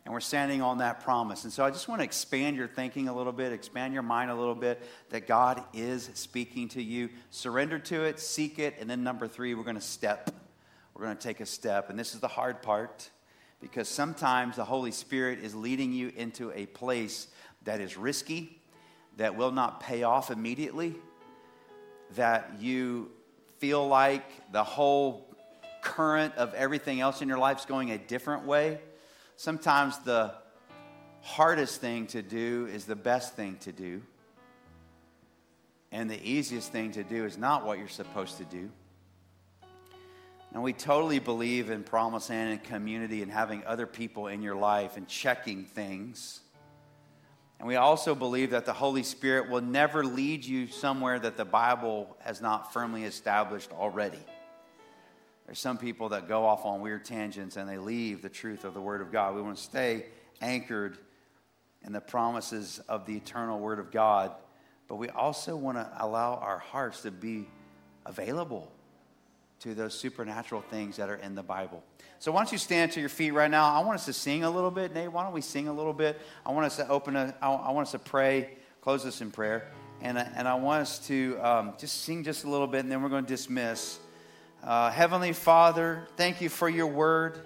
And 0.05 0.13
we're 0.13 0.19
standing 0.19 0.61
on 0.61 0.77
that 0.77 1.03
promise. 1.03 1.45
And 1.45 1.51
so 1.51 1.65
I 1.65 1.71
just 1.71 1.87
want 1.87 1.99
to 2.01 2.05
expand 2.05 2.57
your 2.57 2.67
thinking 2.67 3.07
a 3.07 3.15
little 3.15 3.33
bit, 3.33 3.51
expand 3.51 3.91
your 3.91 4.03
mind 4.03 4.29
a 4.29 4.35
little 4.35 4.53
bit 4.53 4.83
that 5.09 5.25
God 5.25 5.63
is 5.73 6.11
speaking 6.13 6.69
to 6.69 6.83
you. 6.83 7.09
Surrender 7.31 7.79
to 7.79 8.03
it, 8.03 8.19
seek 8.19 8.59
it. 8.59 8.75
And 8.79 8.87
then 8.87 9.03
number 9.03 9.27
three, 9.27 9.55
we're 9.55 9.63
going 9.63 9.77
to 9.77 9.81
step. 9.81 10.29
We're 10.93 11.05
going 11.05 11.17
to 11.17 11.23
take 11.23 11.39
a 11.39 11.45
step. 11.47 11.89
And 11.89 11.97
this 11.97 12.13
is 12.13 12.19
the 12.19 12.27
hard 12.27 12.61
part 12.61 13.09
because 13.61 13.89
sometimes 13.89 14.57
the 14.57 14.65
Holy 14.65 14.91
Spirit 14.91 15.39
is 15.39 15.55
leading 15.55 15.91
you 15.91 16.11
into 16.15 16.51
a 16.51 16.67
place 16.67 17.29
that 17.65 17.81
is 17.81 17.97
risky, 17.97 18.59
that 19.17 19.35
will 19.35 19.51
not 19.51 19.79
pay 19.79 20.03
off 20.03 20.31
immediately, 20.31 20.95
that 22.15 22.53
you 22.59 23.11
feel 23.59 23.87
like 23.87 24.51
the 24.51 24.63
whole 24.63 25.27
current 25.81 26.33
of 26.35 26.53
everything 26.53 26.99
else 26.99 27.21
in 27.21 27.27
your 27.27 27.37
life 27.37 27.59
is 27.59 27.65
going 27.65 27.91
a 27.91 27.97
different 27.97 28.45
way 28.45 28.79
sometimes 29.35 29.97
the 29.99 30.33
hardest 31.21 31.81
thing 31.81 32.07
to 32.07 32.21
do 32.21 32.67
is 32.71 32.85
the 32.85 32.95
best 32.95 33.35
thing 33.35 33.57
to 33.57 33.71
do. 33.71 34.01
And 35.91 36.09
the 36.09 36.21
easiest 36.27 36.71
thing 36.71 36.91
to 36.91 37.03
do 37.03 37.25
is 37.25 37.37
not 37.37 37.65
what 37.65 37.77
you're 37.77 37.87
supposed 37.87 38.37
to 38.37 38.45
do. 38.45 38.69
And 40.53 40.63
we 40.63 40.73
totally 40.73 41.19
believe 41.19 41.69
in 41.69 41.83
promise 41.83 42.29
and 42.29 42.53
in 42.53 42.59
community 42.59 43.21
and 43.21 43.31
having 43.31 43.63
other 43.65 43.85
people 43.85 44.27
in 44.27 44.41
your 44.41 44.55
life 44.55 44.97
and 44.97 45.07
checking 45.07 45.65
things. 45.65 46.41
And 47.65 47.69
we 47.69 47.77
also 47.77 48.13
believe 48.13 48.51
that 48.51 48.67
the 48.67 48.73
Holy 48.73 49.01
Spirit 49.01 49.49
will 49.49 49.59
never 49.59 50.05
lead 50.05 50.45
you 50.45 50.67
somewhere 50.67 51.17
that 51.17 51.35
the 51.35 51.45
Bible 51.45 52.15
has 52.19 52.39
not 52.39 52.71
firmly 52.71 53.05
established 53.05 53.71
already. 53.71 54.19
There's 55.47 55.57
some 55.57 55.79
people 55.79 56.09
that 56.09 56.27
go 56.27 56.45
off 56.45 56.63
on 56.63 56.81
weird 56.81 57.05
tangents 57.05 57.57
and 57.57 57.67
they 57.67 57.79
leave 57.79 58.21
the 58.21 58.29
truth 58.29 58.65
of 58.65 58.75
the 58.75 58.81
Word 58.81 59.01
of 59.01 59.11
God. 59.11 59.33
We 59.33 59.41
want 59.41 59.57
to 59.57 59.63
stay 59.63 60.05
anchored 60.41 60.99
in 61.83 61.91
the 61.91 62.01
promises 62.01 62.79
of 62.87 63.07
the 63.07 63.17
eternal 63.17 63.57
Word 63.57 63.79
of 63.79 63.89
God, 63.89 64.35
but 64.87 64.97
we 64.97 65.09
also 65.09 65.55
want 65.55 65.79
to 65.79 65.91
allow 65.97 66.35
our 66.35 66.59
hearts 66.59 67.01
to 67.01 67.09
be 67.09 67.47
available 68.05 68.71
to 69.59 69.73
those 69.73 69.93
supernatural 69.93 70.61
things 70.61 70.97
that 70.97 71.09
are 71.09 71.15
in 71.15 71.35
the 71.35 71.43
Bible. 71.43 71.83
So 72.19 72.31
why 72.31 72.39
don't 72.39 72.51
you 72.51 72.57
stand 72.57 72.91
to 72.93 72.99
your 72.99 73.09
feet 73.09 73.31
right 73.31 73.49
now? 73.49 73.71
I 73.73 73.83
want 73.83 73.99
us 73.99 74.05
to 74.05 74.13
sing 74.13 74.43
a 74.43 74.49
little 74.49 74.71
bit. 74.71 74.93
Nate, 74.93 75.11
why 75.11 75.23
don't 75.23 75.33
we 75.33 75.41
sing 75.41 75.67
a 75.67 75.73
little 75.73 75.93
bit? 75.93 76.19
I 76.45 76.51
want 76.51 76.65
us 76.65 76.77
to 76.77 76.87
open 76.87 77.15
a, 77.15 77.35
I 77.41 77.71
want 77.71 77.87
us 77.87 77.91
to 77.91 77.99
pray, 77.99 78.57
close 78.81 79.05
us 79.05 79.21
in 79.21 79.31
prayer. 79.31 79.71
And, 80.01 80.17
and 80.17 80.47
I 80.47 80.55
want 80.55 80.81
us 80.81 80.99
to 81.07 81.39
um, 81.41 81.73
just 81.77 82.03
sing 82.03 82.23
just 82.23 82.43
a 82.43 82.49
little 82.49 82.67
bit, 82.67 82.81
and 82.81 82.91
then 82.91 83.01
we're 83.01 83.09
going 83.09 83.25
to 83.25 83.29
dismiss. 83.29 83.99
Uh, 84.63 84.91
Heavenly 84.91 85.33
Father, 85.33 86.07
thank 86.17 86.41
you 86.41 86.49
for 86.49 86.67
your 86.67 86.87
word. 86.87 87.39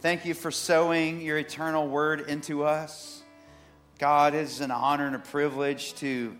Thank 0.00 0.24
you 0.24 0.34
for 0.34 0.50
sowing 0.50 1.20
your 1.20 1.38
eternal 1.38 1.88
word 1.88 2.28
into 2.28 2.64
us. 2.64 3.22
God, 3.98 4.34
it 4.34 4.42
is 4.42 4.60
an 4.60 4.70
honor 4.70 5.06
and 5.06 5.16
a 5.16 5.20
privilege 5.20 5.94
to 5.96 6.36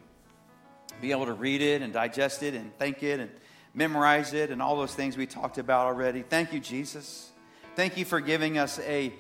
be 1.01 1.11
able 1.11 1.27
to 1.27 1.33
read 1.33 1.63
it 1.63 1.83
and 1.83 1.93
digest 1.93 2.43
it 2.43 2.55
and 2.55 2.77
think 2.79 3.03
it 3.03 3.19
and 3.21 3.31
memorize 3.75 4.33
it 4.33 4.51
and 4.51 4.61
all 4.61 4.77
those 4.77 4.95
things 4.95 5.17
we 5.17 5.27
talked 5.27 5.59
about 5.59 5.87
already. 5.87 6.23
Thank 6.23 6.53
you, 6.53 6.61
Jesus. 6.61 7.31
Thank 7.77 7.97
you 7.97 8.05
for 8.05 8.21
giving 8.21 8.59
us 8.59 8.79
a 8.81 9.13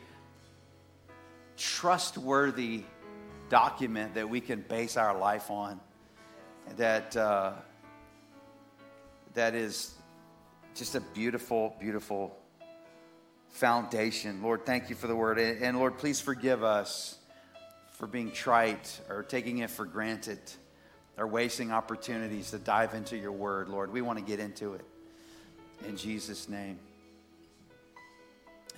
trustworthy 1.57 2.85
document 3.49 4.15
that 4.15 4.29
we 4.29 4.41
can 4.41 4.61
base 4.63 4.97
our 4.97 5.17
life 5.17 5.51
on 5.51 5.81
that, 6.77 7.17
uh, 7.17 7.53
that 9.35 9.55
is 9.55 9.95
just 10.75 10.95
a 10.95 11.01
beautiful, 11.01 11.75
beautiful 11.81 12.37
foundation. 13.49 14.43
Lord, 14.43 14.67
thank 14.67 14.91
you 14.91 14.97
for 14.97 15.07
the 15.07 15.17
word. 15.17 15.39
And 15.39 15.79
Lord, 15.79 15.99
please 15.99 16.21
forgive 16.21 16.63
us 16.63 17.19
for 17.93 18.07
being 18.07 18.31
trite 18.31 19.01
or 19.09 19.23
taking 19.23 19.59
it 19.59 19.71
for 19.71 19.85
granted 19.85 20.39
or 21.19 21.27
wasting 21.27 21.73
opportunities 21.73 22.53
to 22.53 22.59
dive 22.59 22.95
into 22.95 23.17
your 23.17 23.33
word, 23.33 23.69
Lord. 23.69 23.93
We 23.93 24.01
want 24.01 24.19
to 24.19 24.25
get 24.25 24.39
into 24.39 24.75
it. 24.75 24.85
In 25.87 25.97
Jesus' 25.97 26.49
name. 26.49 26.79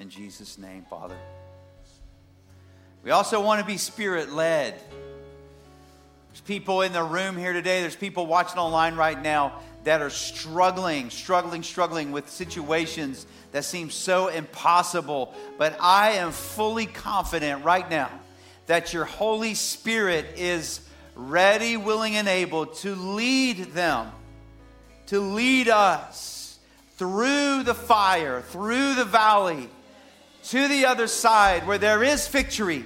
In 0.01 0.09
Jesus' 0.09 0.57
name, 0.57 0.87
Father. 0.89 1.17
We 3.05 3.11
also 3.11 3.43
want 3.43 3.61
to 3.61 3.67
be 3.67 3.77
spirit 3.77 4.33
led. 4.33 4.75
There's 6.29 6.41
people 6.41 6.83
in 6.83 6.93
the 6.93 7.03
room 7.03 7.37
here 7.37 7.53
today, 7.53 7.83
there's 7.83 7.97
people 7.97 8.27
watching 8.27 8.59
online 8.59 8.97
right 8.97 9.21
now 9.21 9.61
that 9.85 10.01
are 10.01 10.11
struggling, 10.11 11.11
struggling, 11.11 11.63
struggling 11.63 12.13
with 12.13 12.29
situations 12.29 13.27
that 13.53 13.65
seem 13.65 13.91
so 13.91 14.29
impossible. 14.29 15.35
But 15.59 15.77
I 15.81 16.13
am 16.13 16.33
fully 16.33 16.87
confident 16.87 17.65
right 17.65 17.89
now 17.91 18.11
that 18.67 18.93
your 18.93 19.07
Holy 19.07 19.55
Spirit 19.55 20.27
is 20.37 20.81
ready, 21.15 21.77
willing, 21.77 22.17
and 22.17 22.29
able 22.29 22.67
to 22.67 22.95
lead 22.95 23.73
them 23.73 24.11
to 25.11 25.19
lead 25.19 25.69
us 25.69 26.57
through 26.97 27.65
the 27.65 27.75
fire, 27.75 28.43
through 28.43 28.95
the 28.95 29.05
valley, 29.05 29.69
to 30.45 30.69
the 30.69 30.85
other 30.85 31.09
side 31.09 31.67
where 31.67 31.79
there 31.79 32.05
is 32.05 32.29
victory. 32.29 32.85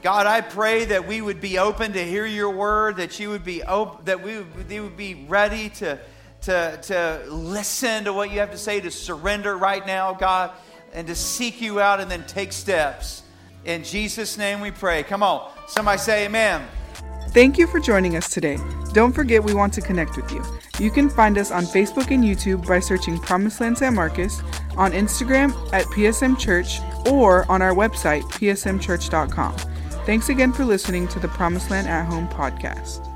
God, 0.00 0.26
I 0.26 0.40
pray 0.40 0.86
that 0.86 1.06
we 1.06 1.20
would 1.20 1.42
be 1.42 1.58
open 1.58 1.92
to 1.92 2.02
hear 2.02 2.24
your 2.24 2.48
word, 2.48 2.96
that 2.96 3.20
you 3.20 3.28
would 3.28 3.44
be 3.44 3.62
open, 3.62 4.06
that 4.06 4.22
we 4.22 4.38
would, 4.38 4.68
we 4.70 4.80
would 4.80 4.96
be 4.96 5.26
ready 5.28 5.68
to, 5.68 5.98
to, 6.42 6.78
to 6.80 7.22
listen 7.28 8.04
to 8.04 8.14
what 8.14 8.30
you 8.30 8.40
have 8.40 8.52
to 8.52 8.58
say, 8.58 8.80
to 8.80 8.90
surrender 8.90 9.54
right 9.54 9.86
now, 9.86 10.14
God, 10.14 10.52
and 10.94 11.06
to 11.08 11.14
seek 11.14 11.60
you 11.60 11.80
out 11.80 12.00
and 12.00 12.10
then 12.10 12.24
take 12.26 12.50
steps. 12.54 13.21
In 13.64 13.84
Jesus' 13.84 14.36
name 14.36 14.60
we 14.60 14.70
pray. 14.70 15.02
Come 15.02 15.22
on. 15.22 15.50
Somebody 15.68 15.98
say 15.98 16.26
amen. 16.26 16.66
Thank 17.28 17.56
you 17.56 17.66
for 17.66 17.80
joining 17.80 18.16
us 18.16 18.28
today. 18.28 18.58
Don't 18.92 19.12
forget 19.12 19.42
we 19.42 19.54
want 19.54 19.72
to 19.74 19.80
connect 19.80 20.16
with 20.16 20.30
you. 20.32 20.44
You 20.78 20.90
can 20.90 21.08
find 21.08 21.38
us 21.38 21.50
on 21.50 21.64
Facebook 21.64 22.10
and 22.10 22.22
YouTube 22.22 22.66
by 22.66 22.80
searching 22.80 23.18
PromiseLand 23.18 23.78
San 23.78 23.94
Marcos, 23.94 24.42
on 24.76 24.92
Instagram 24.92 25.52
at 25.72 25.86
PSM 25.86 26.38
Church, 26.38 26.80
or 27.10 27.50
on 27.50 27.62
our 27.62 27.72
website, 27.72 28.22
psmchurch.com. 28.24 29.56
Thanks 30.04 30.28
again 30.28 30.52
for 30.52 30.64
listening 30.64 31.08
to 31.08 31.20
the 31.20 31.28
PromiseLand 31.28 31.84
at 31.84 32.06
Home 32.06 32.28
podcast. 32.28 33.11